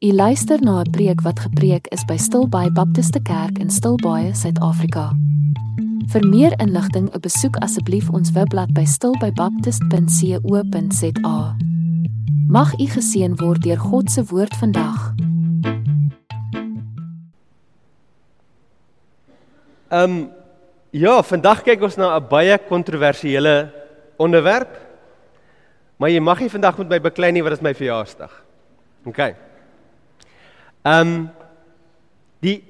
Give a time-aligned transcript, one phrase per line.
[0.00, 5.10] U luister na 'n preek wat gepreek is by Stilbaai Baptiste Kerk in Stilbaai, Suid-Afrika.
[6.12, 11.56] Vir meer inligting, besoek asseblief ons webblad by stilbaibaptist.co.za.
[12.48, 15.14] Mag u geseën word deur God se woord vandag.
[19.88, 20.30] Ehm um,
[20.90, 23.72] ja, vandag kyk ons na 'n baie kontroversiële
[24.16, 24.78] onderwerp.
[25.96, 28.44] Maar jy mag nie vandag met my beklei nie wat is my verjaarsdag.
[29.04, 29.49] OK.
[30.84, 31.28] Ehm um,
[32.40, 32.62] die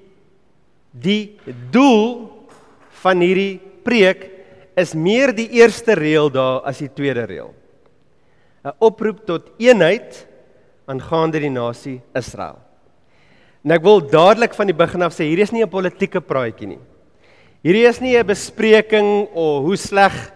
[0.91, 1.39] die
[1.71, 2.27] doel
[3.03, 4.25] van hierdie preek
[4.75, 7.55] is meer die eerste reël daar as die tweede reël.
[8.65, 10.27] 'n Oproep tot eenheid
[10.91, 12.59] aangaande die nasie Israel.
[13.65, 16.67] En ek wil dadelik van die begin af sê hierdie is nie 'n politieke praatjie
[16.67, 16.83] nie.
[17.63, 20.33] Hierdie is nie 'n bespreking oor hoe sleg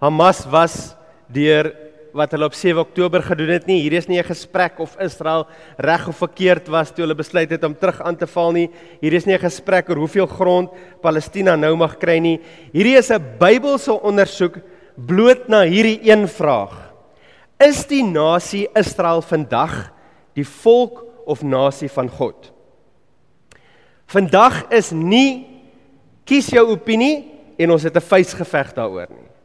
[0.00, 0.94] Hamas was
[1.28, 1.72] deur
[2.16, 3.82] wat hulle op 7 Oktober gedoen het nie.
[3.82, 7.64] Hierdie is nie 'n gesprek of Israel reg of verkeerd was toe hulle besluit het
[7.64, 8.70] om terug aan te val nie.
[9.00, 10.70] Hierdie is nie 'n gesprek oor hoeveel grond
[11.02, 12.40] Palestina nou mag kry nie.
[12.72, 14.60] Hierdie is 'n Bybelse ondersoek
[14.96, 16.92] bloot na hierdie een vraag.
[17.60, 19.92] Is die nasie Israel vandag
[20.34, 22.52] die volk of nasie van God?
[24.06, 25.46] Vandag is nie
[26.24, 27.24] kies jou opinie
[27.58, 29.35] en ons het 'n vuisgeveg daaroor nie.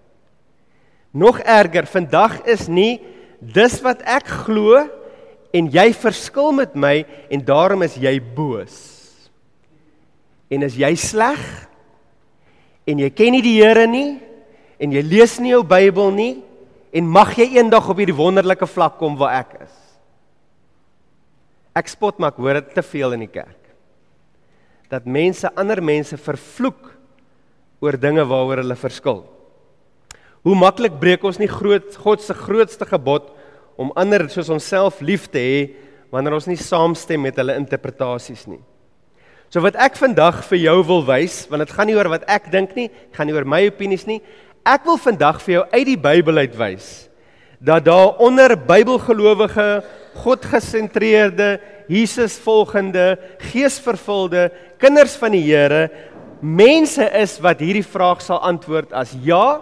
[1.11, 3.01] Nog erger, vandag is nie
[3.41, 4.79] dis wat ek glo
[5.51, 8.77] en jy verskil met my en daarom is jy boos.
[10.51, 11.41] En as jy sleg
[12.87, 14.21] en jy ken nie die Here nie
[14.81, 16.33] en jy lees nie jou Bybel nie
[16.95, 19.75] en mag jy eendag op hierdie wonderlike vlak kom waar ek is.
[21.75, 23.59] Ek spot maar ek hoor dit te veel in die kerk.
[24.91, 26.89] Dat mense ander mense vervloek
[27.81, 29.23] oor dinge waaroor hulle verskil.
[30.41, 33.29] Hoe maklik breek ons nie groot God se grootste gebod
[33.77, 35.59] om ander soos onsself lief te hê
[36.11, 38.59] wanneer ons nie saamstem met hulle interpretasies nie.
[39.51, 42.49] So wat ek vandag vir jou wil wys, want dit gaan nie oor wat ek
[42.53, 44.21] dink nie, gaan nie oor my opinies nie.
[44.67, 46.91] Ek wil vandag vir jou uit die Bybel uit wys
[47.61, 49.83] dat daar onder Bybelgelowige,
[50.17, 53.19] Godgesentreerde, Jesusvolgende,
[53.51, 54.47] Geesvervulde
[54.81, 55.83] kinders van die Here
[56.41, 59.61] mense is wat hierdie vraag sal antwoord as ja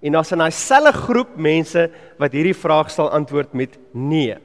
[0.00, 4.36] En daar's 'n selfe groep mense wat hierdie vraag sal antwoord met nee.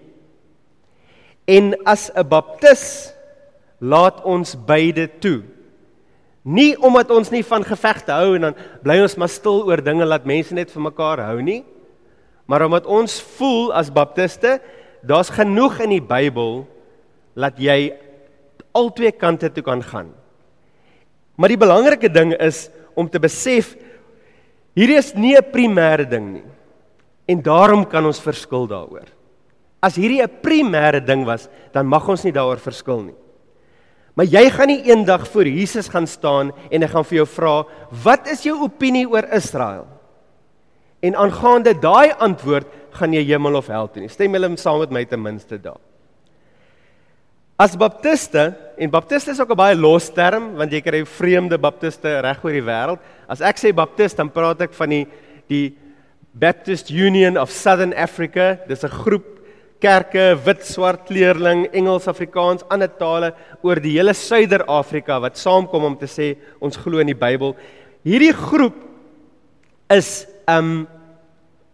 [1.45, 3.13] En as 'n baptis
[3.79, 5.43] laat ons beide toe.
[6.45, 10.05] Nie omdat ons nie van gevegte hou en dan bly ons maar stil oor dinge
[10.05, 11.63] laat mense net vir mekaar hou nie,
[12.45, 14.59] maar omdat ons voel as baptiste,
[15.01, 16.67] daar's genoeg in die Bybel
[17.33, 17.95] dat jy
[18.75, 20.13] albei kante toe kan gaan.
[21.35, 23.73] Maar die belangrike ding is om te besef
[24.75, 26.43] Hierdie is nie 'n primêre ding nie.
[27.27, 29.07] En daarom kan ons verskil daaroor.
[29.81, 33.15] As hierdie 'n primêre ding was, dan mag ons nie daaroor verskil nie.
[34.15, 37.65] Maar jy gaan nie eendag voor Jesus gaan staan en hy gaan vir jou vra,
[38.03, 39.87] "Wat is jou opinie oor Israel?"
[41.01, 44.09] En aangaande daai antwoord gaan jy hemel of hel toe nie.
[44.09, 45.79] Stem julle saam met my ten minste daar.
[47.55, 52.19] As baptiste en baptiste is ook 'n baie los term want jy kry vreemde baptiste
[52.19, 52.99] reg oor die wêreld.
[53.29, 55.07] As ek sê baptist dan praat ek van die
[55.47, 55.77] die
[56.33, 58.59] Baptist Union of Southern Africa.
[58.67, 59.39] Dis 'n groep
[59.79, 65.97] kerke, wit, swart kleerling, Engels, Afrikaans, ander tale oor die hele Suider-Afrika wat saamkom om
[65.97, 67.55] te sê ons glo in die Bybel.
[68.03, 68.75] Hierdie groep
[69.89, 70.87] is 'n um,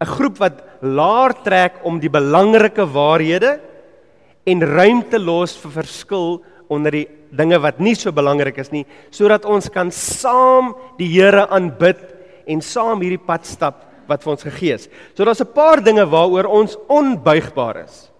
[0.00, 3.71] 'n groep wat laer trek om die belangrike waarhede
[4.46, 9.44] en ruimte los vir verskil onder die dinge wat nie so belangrik is nie sodat
[9.44, 12.00] ons kan saam die Here aanbid
[12.46, 14.88] en saam hierdie pad stap wat vir ons gegee is.
[15.14, 18.10] So daar's 'n paar dinge waaroor ons onbuigbaar is.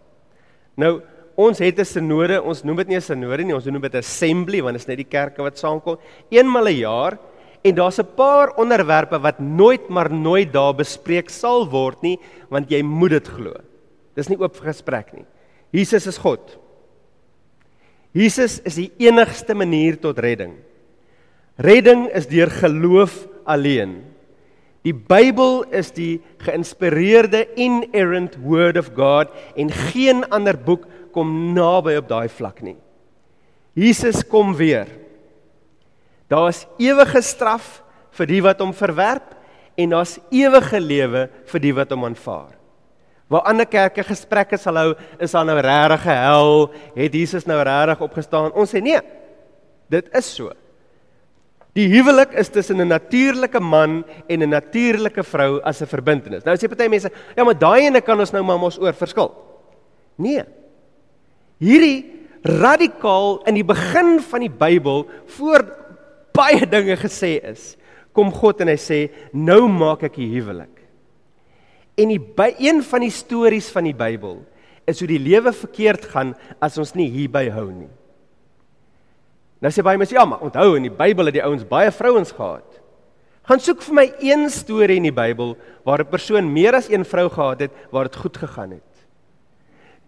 [0.76, 1.02] Nou
[1.36, 3.98] ons het 'n sinode, ons noem dit nie 'n sinode nie, ons noem dit 'n
[3.98, 5.98] assembly want dit is net die kerke wat saamkom
[6.30, 7.18] eenmal 'n jaar
[7.64, 12.18] en daar's 'n paar onderwerpe wat nooit maar nooit daar bespreek sal word nie
[12.50, 13.54] want jy moet dit glo.
[14.14, 15.24] Dis nie oop vir gesprek nie.
[15.72, 16.40] Jesus is God.
[18.12, 20.58] Jesus is die enigste manier tot redding.
[21.56, 24.02] Redding is deur geloof alleen.
[24.82, 31.96] Die Bybel is die geïnspireerde inerrant word of God en geen ander boek kom naby
[32.00, 32.76] op daai vlak nie.
[33.78, 34.90] Jesus kom weer.
[36.28, 37.78] Daar is ewige straf
[38.16, 39.32] vir die wat hom verwerp
[39.78, 42.58] en daar's ewige lewe vir die wat hom aanvaar.
[43.32, 46.66] Waar ander kerke gesprekke sal hou, is daar nou regtig hel?
[46.98, 48.52] Het Jesus nou regtig opgestaan?
[48.52, 49.00] Ons sê nee.
[49.92, 50.52] Dit is so.
[51.72, 56.44] Die huwelik is tussen 'n natuurlike man en 'n natuurlike vrou as 'n verbintenis.
[56.44, 59.32] Nou sê party mense, ja, maar daai ene kan ons nou maar mos oor verskil.
[60.16, 60.44] Nee.
[61.58, 65.62] hierdie radikaal in die begin van die Bybel voor
[66.34, 67.76] baie dinge gesê is,
[68.12, 70.71] kom God en hy sê nou maak ek die huwelik.
[71.96, 74.40] En die by een van die stories van die Bybel
[74.88, 77.90] is hoe die lewe verkeerd gaan as ons nie hierby hou nie.
[79.62, 82.32] Nou sê baie mense ja, maar onthou in die Bybel het die ouens baie vrouens
[82.34, 82.80] gehad.
[83.46, 87.04] Gaan soek vir my een storie in die Bybel waar 'n persoon meer as een
[87.04, 88.92] vrou gehad het waar dit goed gegaan het.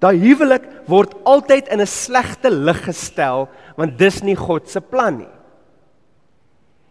[0.01, 5.19] Daai huwelik word altyd in 'n slegte lig gestel want dis nie God se plan
[5.19, 5.35] nie.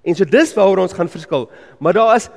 [0.04, 1.50] En so dis waaroor ons gaan verskil,
[1.80, 2.30] maar daar is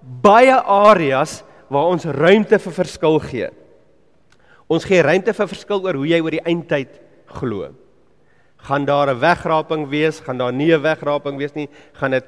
[0.00, 1.42] baie areas
[1.72, 3.48] waar ons ruimte vir verskil gee.
[4.72, 7.00] Ons gee ruimte vir verskil oor hoe jy oor die eindtyd
[7.40, 7.72] glo.
[8.62, 10.20] Gaan daar 'n wegraping wees?
[10.20, 11.68] Gaan daar nie 'n wegraping wees nie?
[11.94, 12.24] Gaan dit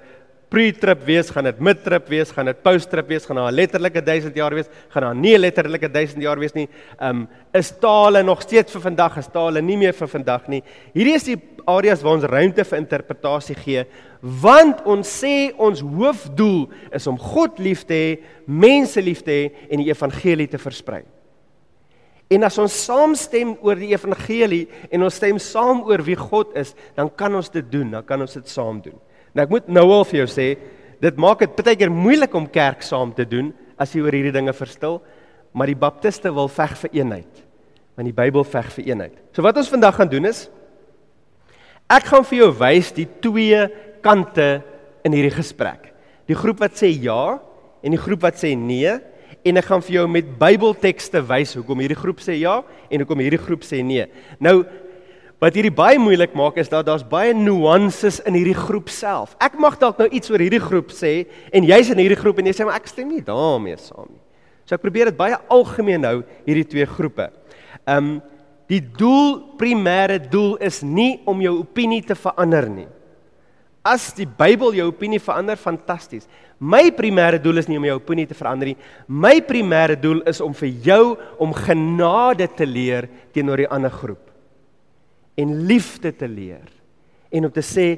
[0.54, 4.36] pre-trip wees, gaan dit mid-trip wees, gaan dit post-trip wees, gaan daar 'n letterlike 1000
[4.36, 6.68] jaar wees, gaan daar nie 'n letterlike 1000 jaar wees nie.
[7.00, 10.62] Um is tale nog steeds vir vandag, is tale nie meer vir vandag nie.
[10.94, 13.84] Hierdie is die areas waar ons ruimte vir interpretasie gee,
[14.20, 19.52] want ons sê ons hoofdoel is om God lief te hê, mense lief te hê
[19.70, 21.02] en die evangelie te versprei.
[22.30, 26.74] En as ons saamstem oor die evangelie en ons stem saam oor wie God is,
[26.96, 28.98] dan kan ons dit doen, dan kan ons dit saam doen.
[29.34, 30.48] Nou ek moet nou al vir jou sê,
[31.02, 33.50] dit maak dit baie keer moeilik om kerk saam te doen
[33.81, 35.00] as jy oor hierdie dinge verstil,
[35.54, 37.42] maar die baptiste wil veg vir eenheid.
[37.94, 39.16] Want die Bybel veg vir eenheid.
[39.34, 40.46] So wat ons vandag gaan doen is
[41.92, 43.58] ek gaan vir jou wys die twee
[44.02, 44.62] kante
[45.04, 45.90] in hierdie gesprek.
[46.31, 47.36] Die groep wat sê ja
[47.84, 48.94] en die groep wat sê nee
[49.44, 53.20] en ek gaan vir jou met Bybeltekste wys hoekom hierdie groep sê ja en hoekom
[53.20, 54.06] hierdie groep sê nee.
[54.40, 54.62] Nou
[55.44, 59.35] Wat hierdie baie moeilik maak is dat daar's baie nuances in hierdie groep self.
[59.44, 62.49] Ek mag dalk nou iets oor hierdie groep sê en jy's in hierdie groep en
[62.49, 64.23] jy sê maar ek stem nie daarmee saam nie.
[64.64, 66.14] So ek probeer dit baie algemeen hou
[66.46, 67.29] hierdie twee groepe.
[67.85, 68.17] Um
[68.73, 72.88] die doel, primêre doel is nie om jou opinie te verander nie.
[73.85, 76.25] As die Bybel jou opinie verander, fantasties.
[76.56, 78.81] My primêre doel is nie om jou opinie te verander nie.
[79.05, 81.02] My primêre doel is om vir jou
[81.37, 84.23] om genade te leer teenoor die ander groep
[85.34, 86.70] en liefde te leer
[87.34, 87.88] en om te sê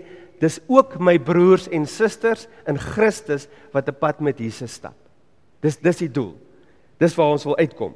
[0.40, 4.96] dis ook my broers en susters in Christus wat 'n pad met Jesus stap.
[5.60, 6.34] Dis dis die doel.
[6.98, 7.94] Dis waar ons wil uitkom.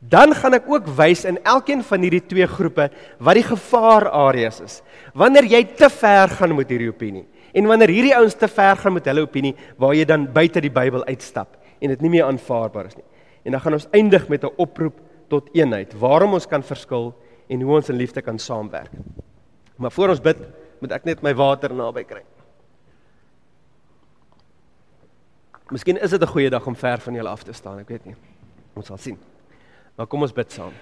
[0.00, 4.82] Dan gaan ek ook wys in elkeen van hierdie twee groepe wat die gevaarareas is.
[5.12, 8.94] Wanneer jy te ver gaan met hierdie opinie en wanneer hierdie ouens te ver gaan
[8.96, 12.86] met hulle opinie waar jy dan buite die Bybel uitstap en dit nie meer aanvaarbaar
[12.86, 13.04] is nie.
[13.44, 15.94] En dan gaan ons eindig met 'n oproep tot eenheid.
[15.94, 17.14] Waarom ons kan verskil
[17.50, 18.92] en hoe ons in liefde kan saamwerk.
[19.76, 20.38] Maar voor ons bid,
[20.80, 22.22] moet ek net my water naby kry.
[25.70, 28.06] Miskien is dit 'n goeie dag om ver van julle af te staan, ek weet
[28.06, 28.16] nie.
[28.74, 29.18] Ons sal sien.
[29.96, 30.72] Maar kom ons bid saam.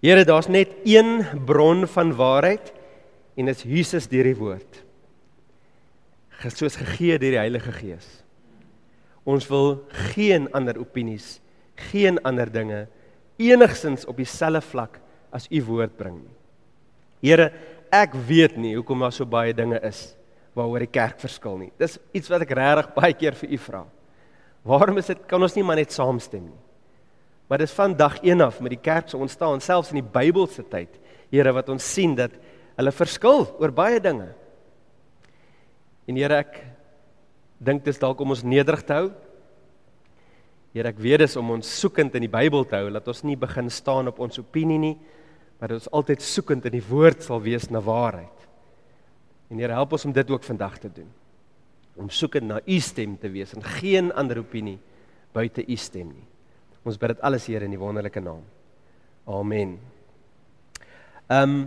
[0.00, 2.72] Here, daar's net een bron van waarheid
[3.36, 4.82] en dit is Jesus deur die woord.
[6.28, 8.24] Gesoos gegee deur die Heilige Gees.
[9.24, 11.40] Ons wil geen ander opinies,
[11.74, 12.88] geen ander dinge
[13.40, 15.00] enigsins op dieselfde vlak
[15.32, 16.36] as u woord bring nie.
[17.24, 17.50] Here,
[17.92, 20.10] ek weet nie hoekom daar so baie dinge is
[20.56, 21.70] waaroor die kerk verskil nie.
[21.78, 23.84] Dis iets wat ek regtig baie keer vir u vra.
[24.66, 26.58] Waarom is dit kan ons nie maar net saamstem nie?
[27.50, 30.62] Maar dis van dag 1 af met die kerk se ontstaan, selfs in die Bybelse
[30.70, 30.98] tyd,
[31.30, 32.32] Here wat ons sien dat
[32.74, 34.32] hulle verskil oor baie dinge.
[36.10, 36.56] En Here, ek
[37.62, 39.10] dink dis dalk om ons nederig te hou,
[40.70, 43.36] Here, ek weet dis om ons soekend in die Bybel te hou, dat ons nie
[43.38, 44.94] begin staan op ons opinie nie,
[45.58, 48.46] maar dat ons altyd soekend in die woord sal wees na waarheid.
[49.50, 51.10] En Here, help ons om dit ook vandag te doen.
[51.98, 54.78] Om soekend na u stem te wees en geen ander opinie
[55.34, 56.26] buite u stem nie.
[56.86, 58.46] Ons bid dit alles Here in die wonderlike naam.
[59.26, 59.76] Amen.
[61.28, 61.60] Ehm um,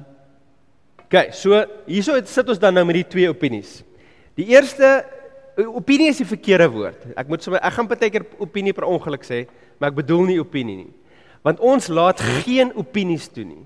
[1.13, 1.53] Okay, so
[1.85, 3.83] hierso sit ons dan nou met die twee opinies.
[4.33, 5.03] Die eerste
[5.57, 7.05] opinie is die verkeerde woord.
[7.17, 9.43] Ek moet sommer ek gaan baie keer opinie per ongeluk sê,
[9.77, 10.93] maar ek bedoel nie opinie nie.
[11.43, 13.65] Want ons laat geen opinies toe nie.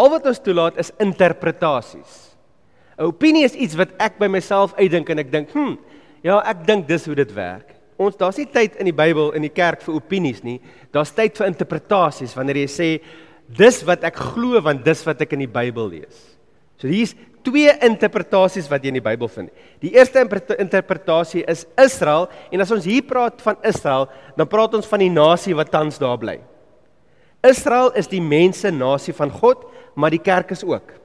[0.00, 2.30] Al wat ons toelaat is interpretasies.
[3.00, 5.78] 'n Opinie is iets wat ek by myself uitdink en ek dink, "Hm,
[6.22, 9.42] ja, ek dink dis hoe dit werk." Ons daar's nie tyd in die Bybel in
[9.42, 10.60] die kerk vir opinies nie.
[10.92, 13.00] Daar's tyd vir interpretasies wanneer jy sê,
[13.48, 16.36] "Dis wat ek glo want dis wat ek in die Bybel lees."
[16.78, 17.14] So hier's
[17.46, 19.50] twee interpretasies wat jy in die Bybel vind.
[19.82, 20.22] Die eerste
[20.58, 25.12] interpretasie is Israel en as ons hier praat van Israel, dan praat ons van die
[25.12, 26.38] nasie wat tans daar bly.
[27.46, 29.64] Israel is die mense nasie van God,
[29.96, 30.96] maar die kerk is ook.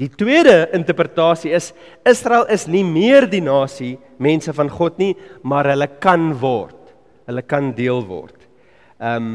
[0.00, 1.70] Die tweede interpretasie is
[2.08, 6.80] Israel is nie meer die nasie mense van God nie, maar hulle kan word.
[7.28, 8.38] Hulle kan deel word.
[8.98, 9.34] Ehm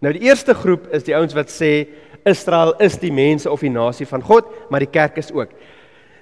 [0.00, 1.84] Nou die eerste groep is die ouens wat sê
[2.28, 5.52] Israel is die mense of die nasie van God, maar die kerk is ook.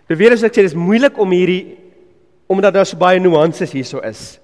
[0.08, 1.76] Nou weer as ek sê dis moeilik om hierdie
[2.48, 4.38] omdat daar so baie nuances hierso is.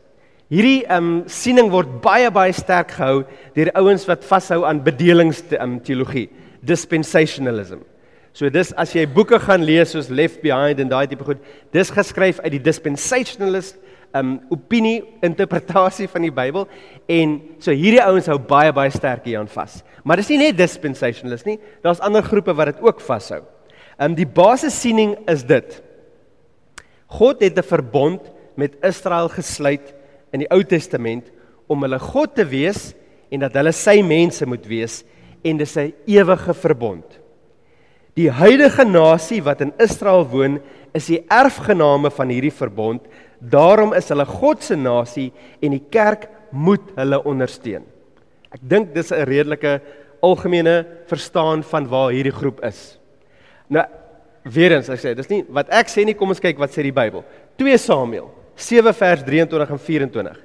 [0.53, 3.25] Hierdie ehm um, siening word baie baie sterk gehou
[3.57, 6.29] deur ouens wat vashou aan bedelings um, teologie,
[6.61, 7.81] dispensationalism.
[8.35, 11.41] So dis as jy boeke gaan lees soos Left Behind en daai tipe goed,
[11.73, 13.79] dis geskryf uit die dispensationalist
[14.15, 16.69] um opinie interpretasie van die Bybel
[17.11, 19.81] en so hierdie ouens hou baie baie sterk hieraan vas.
[20.05, 23.43] Maar dis nie net dispensationalist nie, daar's ander groepe wat dit ook vashou.
[23.99, 25.81] Um die basissiening is dit.
[27.19, 28.21] God het 'n verbond
[28.57, 29.95] met Israel gesluit
[30.33, 31.31] in die Ou Testament
[31.67, 32.95] om hulle God te wees
[33.31, 35.05] en dat hulle sy mense moet wees
[35.45, 37.05] en dis 'n ewige verbond.
[38.15, 40.61] Die huidige nasie wat in Israel woon,
[40.95, 43.03] is die erfgename van hierdie verbond.
[43.51, 47.85] Daarom is hulle God se nasie en die kerk moet hulle ondersteun.
[48.55, 49.81] Ek dink dis 'n redelike
[50.23, 52.99] algemene verstaan van waar hierdie groep is.
[53.69, 53.85] Nou
[54.45, 56.85] weer eens ek sê dis nie wat ek sê nie kom ons kyk wat sê
[56.85, 57.25] die Bybel
[57.61, 58.29] 2 Samuel
[58.61, 60.41] 7 vers 23 en 24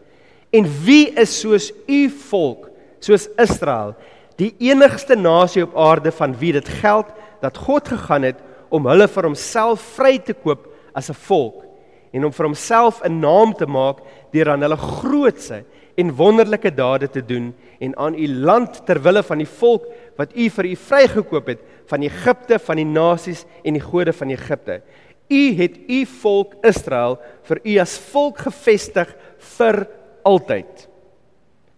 [0.60, 2.00] en wie is soos u
[2.32, 2.70] volk
[3.03, 3.91] soos Israel
[4.39, 7.12] die enigste nasie op aarde van wie dit geld
[7.44, 8.39] dat God gegaan het
[8.72, 11.65] om hulle vir homself vry te koop as 'n volk
[12.11, 14.01] en om vir homself 'n naam te maak
[14.31, 15.63] deur aan hulle grootse
[15.97, 19.85] en wonderlike dade te doen en aan u land ter wille van die volk
[20.17, 24.29] wat u vir u vrygekoop het van Egipte, van die nasies en die gode van
[24.29, 24.81] Egipte.
[25.29, 29.11] U het u volk Israel vir u as volk gevestig
[29.57, 29.87] vir
[30.23, 30.87] altyd.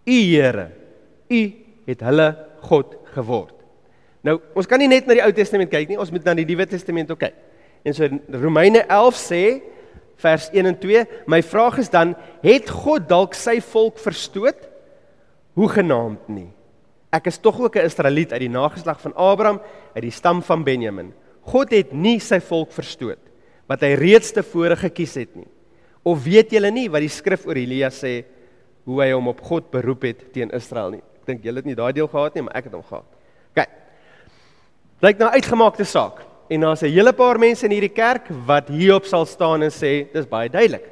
[0.06, 0.70] U Here,
[1.28, 1.42] u
[1.86, 2.28] het hulle
[2.60, 3.54] God geword.
[4.22, 6.46] Nou, ons kan nie net na die Ou Testament kyk nie, ons moet na die
[6.46, 7.38] Nuwe Testament ook kyk.
[7.82, 9.42] En so Romeine 11 sê
[10.22, 12.14] vers 1 en 2, my vraag is dan,
[12.44, 14.68] het God dalk sy volk verstoot?
[15.58, 16.48] Hoe genaamd nie?
[17.12, 19.60] Ek is tog ook 'n Israeliet uit die nageslag van Abraham,
[19.94, 21.12] uit die stam van Benjamin.
[21.42, 23.18] God het nie sy volk verstoot
[23.68, 25.48] wat hy reeds tevore gekies het nie.
[26.02, 28.24] Of weet julle nie wat die skrif oor Elia sê
[28.84, 31.02] hoe hy hom op God beroep het teen Israel nie?
[31.22, 33.06] Ek dink julle het nie daai deel gehad nie, maar ek het hom gehad.
[33.52, 33.66] OK.
[35.02, 36.24] Lyk nou uitgemaakte saak.
[36.48, 40.12] En daar's 'n hele paar mense in hierdie kerk wat hierop sal staan en sê
[40.12, 40.84] dis baie duidelik.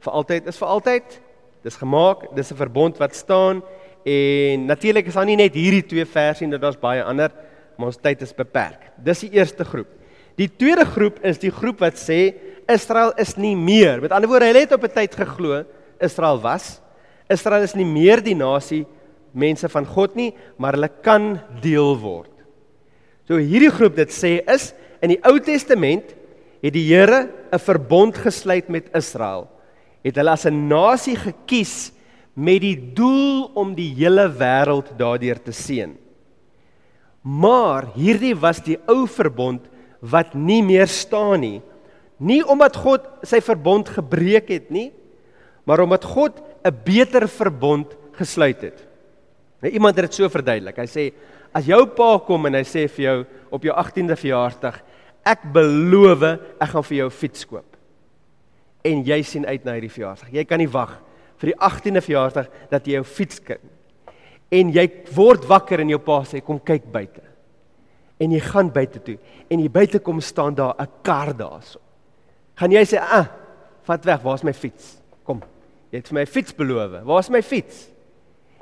[0.00, 1.20] Vir altyd is vir altyd.
[1.62, 3.62] Dis gemaak, dis 'n verbond wat staan
[4.08, 7.32] En natuurlik is daar nie net hierdie twee verse nie, daar's baie ander,
[7.76, 8.90] maar ons tyd is beperk.
[9.04, 9.90] Dis die eerste groep.
[10.38, 12.20] Die tweede groep is die groep wat sê
[12.70, 14.00] Israel is nie meer.
[14.00, 15.64] Met ander woorde, hulle het op 'n tyd geglo
[16.00, 16.80] Israel was.
[17.28, 18.86] Israel is nie meer die nasie
[19.32, 22.30] mense van God nie, maar hulle kan deel word.
[23.28, 24.70] So hierdie groep dit sê is
[25.04, 26.14] in die Ou Testament
[26.64, 29.48] het die Here 'n verbond gesluit met Israel.
[30.02, 31.92] Het hulle as 'n nasie gekies
[32.34, 35.96] met die doel om die hele wêreld daardeur te seën.
[37.22, 39.60] Maar hierdie was die ou verbond
[40.00, 41.62] wat nie meer staan nie.
[42.18, 44.92] Nie omdat God sy verbond gebreek het nie,
[45.66, 48.86] maar omdat God 'n beter verbond gesluit het.
[49.60, 50.76] Nou iemand het dit so verduidelik.
[50.76, 51.12] Hy sê
[51.58, 53.16] as jou pa kom en hy sê vir jou
[53.54, 54.78] op jou 18de verjaarsdag,
[55.26, 57.76] ek beloof ek gaan vir jou fiets koop.
[58.86, 60.30] En jy sien uit na hierdie verjaarsdag.
[60.32, 60.94] Jy kan nie wag
[61.38, 63.58] vir die 18de verjaarsdag dat jy jou fiets kry.
[64.54, 64.86] En jy
[65.16, 67.24] word wakker en jou pa sê kom kyk buite.
[68.18, 69.18] En jy gaan buite toe
[69.50, 71.80] en jy buite kom staan daar 'n kar daarso.
[72.56, 73.26] Gaan jy sê, "Ah,
[73.82, 75.00] vat weg, waar's my fiets?
[75.24, 75.42] Kom.
[75.92, 77.04] Jy het vir my fiets beloof.
[77.04, 77.88] Waar's my fiets?"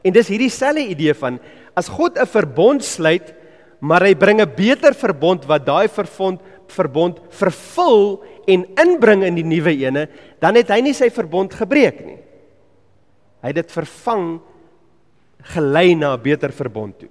[0.05, 1.41] En dis hierdie selfe idee van
[1.77, 3.35] as God 'n verbond sluit,
[3.81, 9.45] maar hy bring 'n beter verbond wat daai verbond verbond vervul en inbring in die
[9.45, 10.09] nuwe ene,
[10.41, 12.19] dan het hy nie sy verbond gebreek nie.
[13.43, 14.41] Hy het dit vervang
[15.55, 17.09] gelei na 'n beter verbond toe.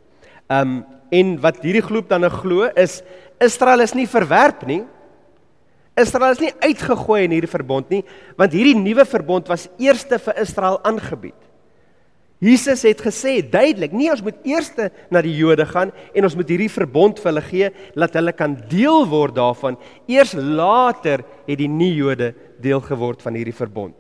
[0.50, 3.04] Um en wat hierdie groep dan nou glo is
[3.40, 4.84] Israel is nie verwerp nie.
[5.96, 8.04] Israel is nie uitgegooi in hierdie verbond nie,
[8.36, 11.40] want hierdie nuwe verbond was eerste vir Israel aangebied.
[12.44, 14.74] Jesus het gesê duidelik, nie ons moet eers
[15.14, 18.58] na die Jode gaan en ons moet hierdie verbond vir hulle gee dat hulle kan
[18.72, 19.78] deel word daarvan.
[20.12, 23.96] Eers later het die nie-Jode deel geword van hierdie verbond.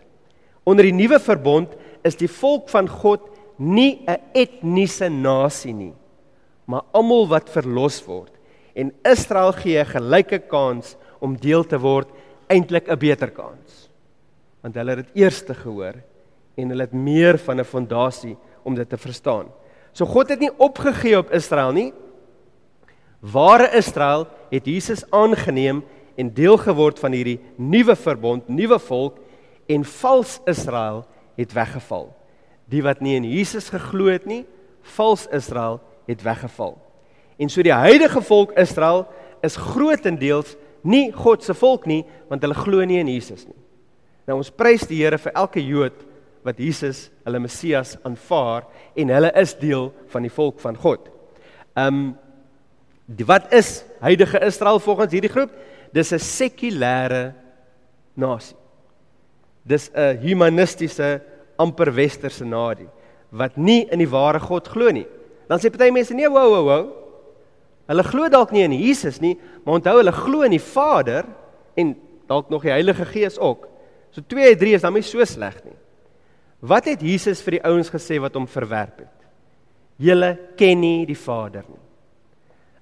[0.68, 3.24] Onder die nuwe verbond is die volk van God
[3.58, 5.94] nie 'n etniese nasie nie,
[6.68, 8.34] maar almal wat verlos word.
[8.76, 12.10] En Israel gee 'n gelyke kans om deel te word,
[12.50, 13.90] eintlik 'n beter kans.
[14.62, 15.96] Want hulle het dit eerste gehoor
[16.56, 19.46] en hulle het meer van 'n fondasie om dit te verstaan.
[19.92, 21.94] So God het nie opgegee op Israel nie.
[23.20, 25.84] Ware Israel het Jesus aangeneem
[26.16, 29.18] en deel geword van hierdie nuwe verbond, nuwe volk
[29.66, 32.14] en vals Israel het weggeval.
[32.66, 34.46] Die wat nie in Jesus geglo het nie,
[34.82, 36.78] vals Israel het weggeval.
[37.38, 39.08] En so die huidige volk Israel
[39.42, 43.58] is grootendeels nie God se volk nie, want hulle glo nie in Jesus nie.
[44.26, 46.06] Nou ons prys die Here vir elke Jood
[46.46, 51.10] wat Jesus, hulle Messias aanvaar en hulle is deel van die volk van God.
[51.74, 52.14] Um
[53.06, 55.52] die, wat is huidige Israel volgens hierdie groep?
[55.94, 57.34] Dis 'n sekulêre
[58.14, 58.58] nasie.
[59.64, 61.22] Dis 'n humanistiese
[61.58, 62.90] amper westerse nasie
[63.32, 65.08] wat nie in die ware God glo nie.
[65.50, 66.86] Dan sê party mense nee, wow wow wow.
[67.90, 71.26] Hulle glo dalk nie in Jesus nie, maar onthou hulle glo in die Vader
[71.78, 71.96] en
[72.30, 73.68] dalk nog die Heilige Gees ook.
[74.12, 75.76] So 2 uit 3 is dan nie so sleg nie.
[76.66, 79.26] Wat het Jesus vir die ouens gesê wat hom verwerp het?
[80.02, 81.82] Julle ken nie die Vader nie.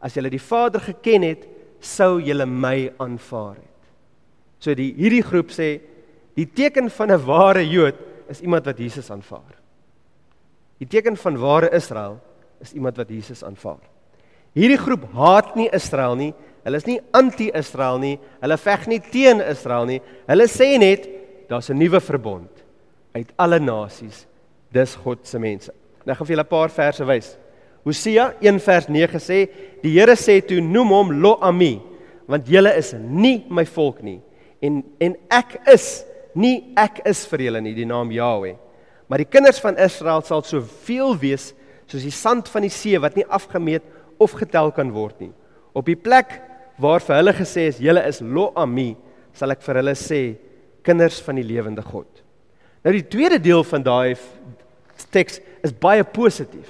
[0.03, 1.43] As julle die Vader geken het,
[1.83, 3.89] sou julle my aanvaar het.
[4.63, 5.75] So die hierdie groep sê
[6.37, 7.95] die teken van 'n ware Jood
[8.29, 9.59] is iemand wat Jesus aanvaar.
[10.79, 12.19] Die teken van ware Israel
[12.61, 13.83] is iemand wat Jesus aanvaar.
[14.55, 16.33] Hierdie groep haat nie Israel nie.
[16.63, 18.19] Hulle is nie anti-Israel nie.
[18.41, 20.01] Hulle veg nie teen Israel nie.
[20.27, 21.09] Hulle sê net
[21.49, 22.52] daar's 'n nuwe verbond
[23.13, 24.25] uit alle nasies.
[24.73, 25.71] Dis God se mense.
[26.03, 27.37] Nou gaan vir julle 'n paar verse wys.
[27.83, 29.49] Hosea 1 vers 9 sê:
[29.81, 31.81] "Die Here sê toe: Noem hom Lo-ami,
[32.27, 34.21] want julle is nie my volk nie
[34.63, 36.05] en en ek is
[36.39, 38.55] nie ek is vir julle nie, die naam Jahweh.
[39.07, 41.51] Maar die kinders van Israel sal soveel wees
[41.91, 43.83] soos die sand van die see wat nie afgemeet
[44.23, 45.33] of getel kan word nie.
[45.75, 46.39] Op die plek
[46.81, 48.93] waar vir hulle gesê is julle is Lo-ami,
[49.35, 50.21] sal ek vir hulle sê
[50.83, 52.22] kinders van die lewende God."
[52.83, 54.15] Nou die tweede deel van daai
[55.13, 56.69] teks is baie positief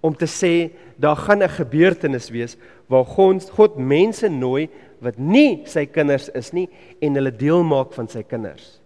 [0.00, 2.56] om te sê daar gaan 'n gebeurtenis wees
[2.88, 4.68] waar God God mense nooi
[5.00, 6.68] wat nie sy kinders is nie
[7.00, 8.80] en hulle deel maak van sy kinders.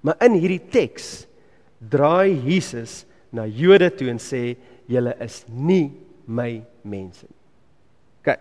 [0.00, 1.26] Maar in hierdie teks
[1.78, 4.56] draai Jesus na Jode toe en sê
[4.88, 5.92] julle is nie
[6.26, 7.36] my mense nie.
[8.20, 8.38] OK.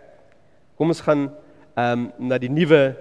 [0.78, 1.30] Kom ons gaan
[1.78, 2.96] ehm um, na die Nuwe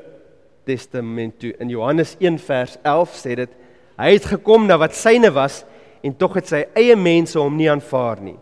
[0.67, 1.55] Testament toe.
[1.61, 3.51] In Johannes 1 vers 11 sê dit
[3.97, 5.65] hy het gekom na wat syne was
[6.05, 8.39] en tog het sy eie mense hom nie aanvaar nie.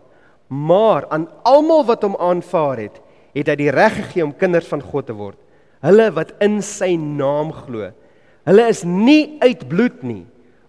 [0.47, 3.01] Maar aan almal wat hom aanvaar het,
[3.35, 5.39] het hy die reg gegee om kinders van God te word.
[5.85, 7.91] Hulle wat in sy naam glo.
[8.45, 10.23] Hulle is nie uit bloed nie,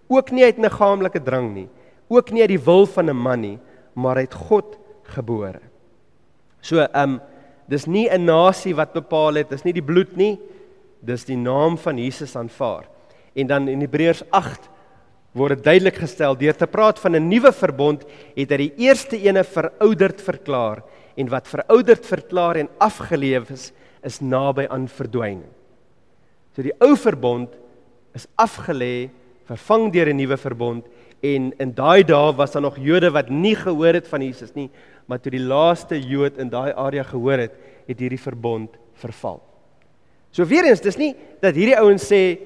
[0.09, 1.67] ook nie uit liggaamlike drang nie,
[2.09, 3.59] ook nie uit die wil van 'n man nie,
[3.93, 5.61] maar uit God gebore.
[6.61, 7.21] So, ehm um,
[7.67, 10.39] dis nie 'n nasie wat bepaal het, dis nie die bloed nie,
[11.01, 12.85] dis die naam van Jesus aanvaar.
[13.35, 14.69] En dan in Hebreërs 8
[15.37, 18.03] word dit duidelik gestel deur te praat van 'n nuwe verbond
[18.35, 20.83] het hy die eerste ene verouderd verklaar
[21.15, 23.71] en wat verouderd verklaar en afgeleef is
[24.03, 25.49] is naby aan verdwyning.
[26.55, 27.49] So die ou verbond
[28.15, 29.09] is afgelê,
[29.45, 30.85] vervang deur 'n nuwe verbond
[31.21, 34.69] en in daai dae was daar nog Jode wat nie gehoor het van Jesus nie,
[35.07, 37.53] maar toe die laaste Jood in daai area gehoor het,
[37.87, 39.41] het hierdie verbond verval.
[40.31, 42.37] So weer eens, dis nie dat hierdie ouens sê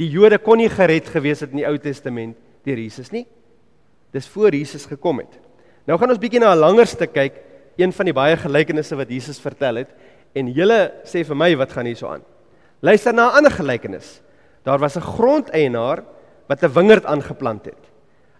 [0.00, 3.26] Die Jode kon nie gered gewees het in die Ou Testament deur Jesus nie.
[4.14, 5.38] Dis voor Jesus gekom het.
[5.86, 7.34] Nou gaan ons bietjie na 'n langer stuk kyk,
[7.76, 9.90] een van die baie gelykenisse wat Jesus vertel het
[10.34, 12.22] en julle sê vir my wat gaan hier so aan.
[12.80, 14.20] Luister na 'n ander gelykenis.
[14.64, 16.04] Daar was 'n grondeienaar
[16.48, 17.82] wat 'n wingerd aangeplant het.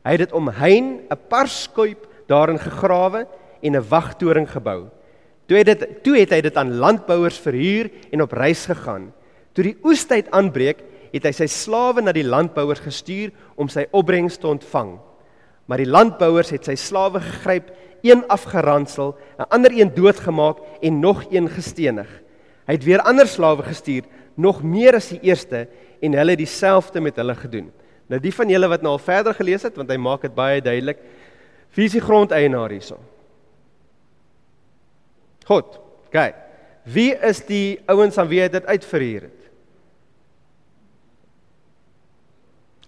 [0.05, 3.27] Hy het dit omheind 'n parskuip daarin gegrawe
[3.63, 4.91] en 'n wagtoring gebou.
[5.47, 9.13] Toe het dit toe het hy dit aan landbouers verhuur en op reis gegaan.
[9.53, 10.83] Toe die oestyd aanbreek,
[11.15, 14.97] het hy sy slawe na die landbouers gestuur om sy opbrengs te ontvang.
[15.71, 17.71] Maar die landbouers het sy slawe gegryp,
[18.05, 22.09] een afgeransel, 'n ander een doodgemaak en nog een gestenig.
[22.67, 24.03] Hy het weer ander slawe gestuur,
[24.35, 25.69] nog meer as die eerste
[26.03, 27.73] en hulle het dieselfde met hulle gedoen.
[28.09, 30.61] Nou die van julle wat nou al verder gelees het, want hy maak dit baie
[30.61, 30.99] duidelik.
[31.75, 32.99] Wie is die grondeienaar hierso?
[35.47, 35.81] God.
[36.11, 36.35] Kyk.
[36.85, 39.44] Wie is die ouens aan wie hy dit uitverhuur het?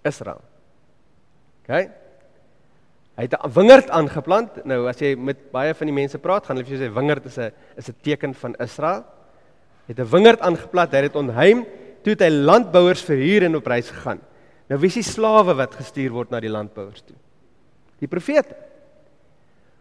[0.06, 0.42] Israel.
[1.62, 1.72] OK.
[3.16, 4.64] Hy het 'n wingerd aangeplant.
[4.64, 7.24] Nou as jy met baie van die mense praat, gaan hulle vir jou sê wingerd
[7.26, 9.04] is 'n is 'n teken van Israel.
[9.86, 11.64] Hy het 'n wingerd aangeplant, hy het dit onheim,
[12.02, 14.20] toe het hy landbouers verhuur en op reis gegaan.
[14.68, 17.16] Nou wie is die slawe wat gestuur word na die landbouers toe?
[17.98, 18.56] Die profete.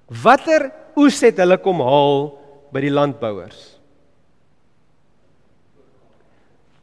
[0.08, 2.40] Watter oes het hulle kom haal
[2.72, 3.80] by die landbouers?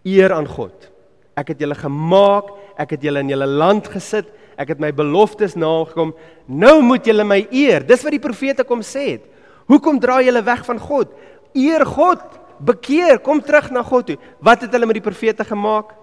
[0.04, 0.90] Eer aan God.
[1.38, 4.28] Ek het julle gemaak ek het julle in julle land gesit,
[4.60, 6.12] ek het my beloftes nagekom.
[6.46, 7.84] Nou moet julle my eer.
[7.86, 9.28] Dis wat die profete kom sê het.
[9.70, 11.12] Hoekom draai julle weg van God?
[11.56, 12.22] Eer God.
[12.62, 14.18] Bekeer, kom terug na God toe.
[14.38, 15.96] Wat het hulle met die profete gemaak?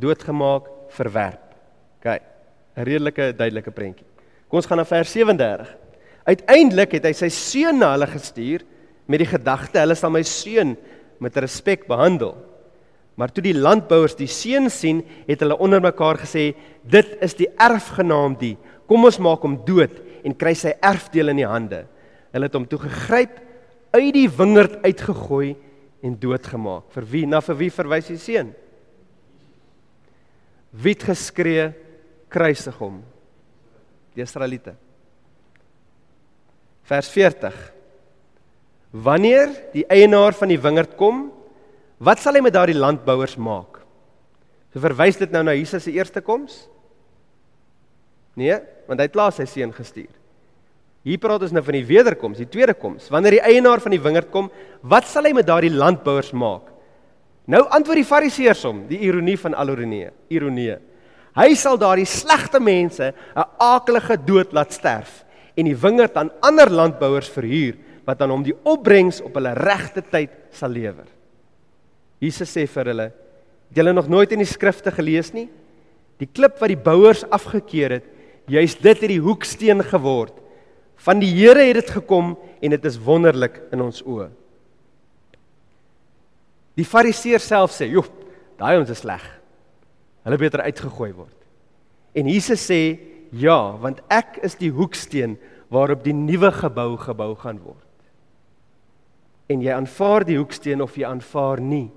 [0.00, 1.42] Doodgemaak, verwerp.
[2.00, 2.06] OK.
[2.74, 4.06] 'n Redelike duidelike prentjie.
[4.48, 5.76] Kom ons gaan na vers 37.
[6.24, 8.64] Uiteindelik het hy sy seun na hulle gestuur
[9.06, 10.76] met die gedagte hulle sal my seun
[11.20, 12.34] met respek behandel.
[13.14, 17.48] Maar toe die landbouers die seun sien, het hulle onder mekaar gesê: "Dit is die
[17.58, 18.56] erfgenaamdie.
[18.86, 21.86] Kom ons maak hom dood en kry sy erfdeel in die hande."
[22.32, 23.40] Hulle het hom toe gegryp,
[23.94, 25.54] uit die wingerd uitgegooi
[26.02, 26.90] en doodgemaak.
[26.90, 27.26] Vir wie?
[27.26, 28.52] Na vir wie verwys die seun?
[30.74, 31.68] Wie het geskree
[32.28, 32.98] kruisig hom?
[34.14, 34.74] Die Israeliete.
[36.84, 37.54] Vers 40.
[38.90, 41.28] Wanneer die eienaar van die wingerd kom,
[41.98, 43.80] wat sal hy met daardie landbouers maak?
[44.74, 46.64] So verwys dit nou na Jesus se eerste koms?
[48.34, 50.10] Nee, want hy het laas sy seun gestuur.
[51.04, 53.10] Hier praat ons nou van die wederkoms, die tweede koms.
[53.12, 54.48] Wanneer die eienaar van die wingerd kom,
[54.82, 56.72] wat sal hy met daardie landbouers maak?
[57.44, 60.78] Nou antwoord die Fariseërs hom, die ironie van aloronee, ironie.
[61.36, 66.70] Hy sal daardie slegte mense 'n akelige dood laat sterf en die wingerd aan ander
[66.70, 67.76] landbouers verhuur
[68.06, 71.06] wat aan hom die opbrengs op hulle regte tyd sal lewer.
[72.22, 73.12] Jesus sê vir hulle:
[73.68, 75.48] "Het julle nog nooit in die skrifte gelees nie?
[76.18, 78.04] Die klip wat die bouers afgekeur het,
[78.46, 80.34] juist dit het die hoeksteen geword."
[80.96, 84.30] Van die Here het dit gekom en dit is wonderlik in ons oë.
[86.76, 88.12] Die Fariseer self sê, "Joep,
[88.58, 89.22] daai ons is sleg.
[90.24, 91.36] Hulle beter uitgegooi word."
[92.14, 92.98] En Jesus sê,
[93.32, 97.78] "Ja, want ek is die hoeksteen waarop die nuwe gebou gebou gaan word."
[99.48, 101.90] En jy aanvaar die hoeksteen of jy aanvaar nie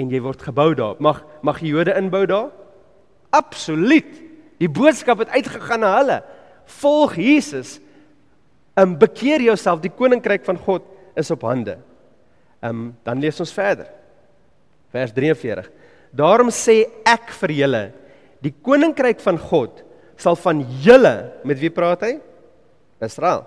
[0.00, 0.98] en jy word gebou daar.
[0.98, 2.50] Mag mag die Jode inbou daar?
[3.34, 4.10] Absoluut.
[4.62, 6.18] Die boodskap het uitgegaan na hulle.
[6.80, 7.78] Volg Jesus
[8.78, 10.86] um, bekeer jouself, die koninkryk van God
[11.18, 11.78] is op hande.
[12.64, 13.90] Um, dan lees ons verder.
[14.94, 15.70] Vers 43.
[16.14, 17.82] Daarom sê ek vir julle,
[18.44, 19.82] die koninkryk van God
[20.20, 21.14] sal van julle,
[21.46, 22.12] met wie praat hy?
[23.02, 23.42] Israel.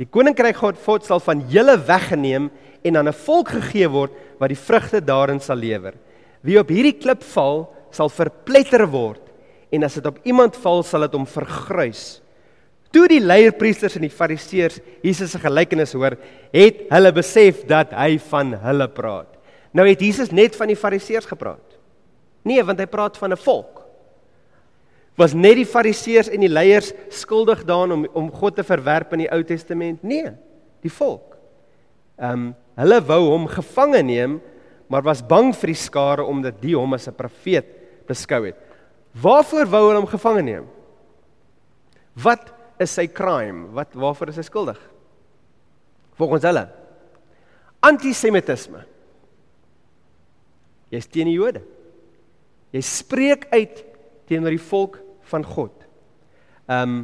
[0.00, 2.48] Die koninkryk God God sal van julle weggeneem
[2.82, 5.94] en aan 'n volk gegee word wat die vrugte daarin sal lewer.
[6.42, 9.20] Wie op hierdie klip val, sal verpletter word
[9.70, 12.20] en as dit op iemand val, sal dit hom vergruis.
[12.90, 16.16] Toe die leierpriesters en die fariseërs Jesus se gelykenis hoor,
[16.52, 19.34] het hulle besef dat hy van hulle praat.
[19.76, 21.76] Nou het Jesus net van die fariseërs gepraat.
[22.48, 23.84] Nee, want hy praat van 'n volk.
[25.18, 29.18] Was net die fariseërs en die leiers skuldig daaraan om om God te verwerp in
[29.18, 30.02] die Ou Testament?
[30.02, 30.32] Nee,
[30.80, 31.36] die volk.
[32.16, 34.38] Ehm um, hulle wou hom gevange neem,
[34.88, 37.66] maar was bang vir die skare omdat die hom as 'n profeet
[38.06, 38.56] beskou het.
[39.12, 40.66] Waarvoor wou hulle hom gevange neem?
[42.14, 43.68] Wat is sy crime?
[43.74, 44.78] Wat waarvoor is hy skuldig?
[46.18, 46.68] Volgens hulle.
[47.80, 48.84] Antisemitisme.
[50.90, 51.62] Jy's teen die Jode.
[52.72, 53.84] Jy spreek uit
[54.28, 54.98] teenoor die volk
[55.30, 55.72] van God.
[56.68, 56.98] Ehm um,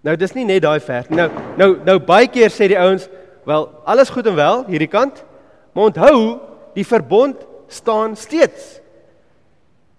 [0.00, 1.10] nou dis nie net daai vers.
[1.12, 1.28] Nou
[1.60, 3.04] nou nou baie keer sê die ouens,
[3.50, 5.24] wel, alles goed en wel hierdie kant,
[5.74, 6.38] maar onthou,
[6.74, 8.78] die verbond staan steeds.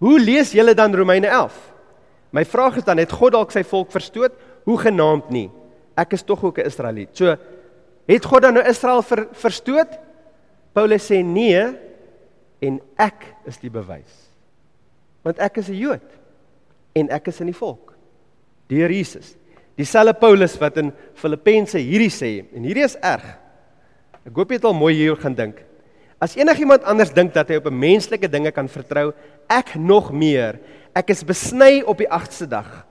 [0.02, 1.58] Hoe lees julle dan Romeine 11?
[2.32, 4.34] My vraag is dan het God dalk sy volk verstoot
[4.66, 5.50] hoe genaamd nie.
[6.00, 7.12] Ek is tog ook 'n Israeliet.
[7.18, 7.36] So
[8.08, 10.00] het God dan nou Israel ver, verstoot?
[10.74, 11.76] Paulus sê nee
[12.62, 14.32] en ek is die bewys.
[15.24, 16.08] Want ek is 'n Jood
[16.94, 17.94] en ek is in die volk.
[18.68, 19.36] Deur Jesus.
[19.76, 23.41] Dieselfde Paulus wat in Filippense hierdie sê en hierdie is erg.
[24.26, 25.64] Ek hoop jy het al mooi hier gaan dink.
[26.22, 29.14] As enigiemand anders dink dat hy op 'n menslike dinge kan vertrou,
[29.50, 30.60] ek nog meer.
[30.94, 32.86] Ek is besny op die 8ste dag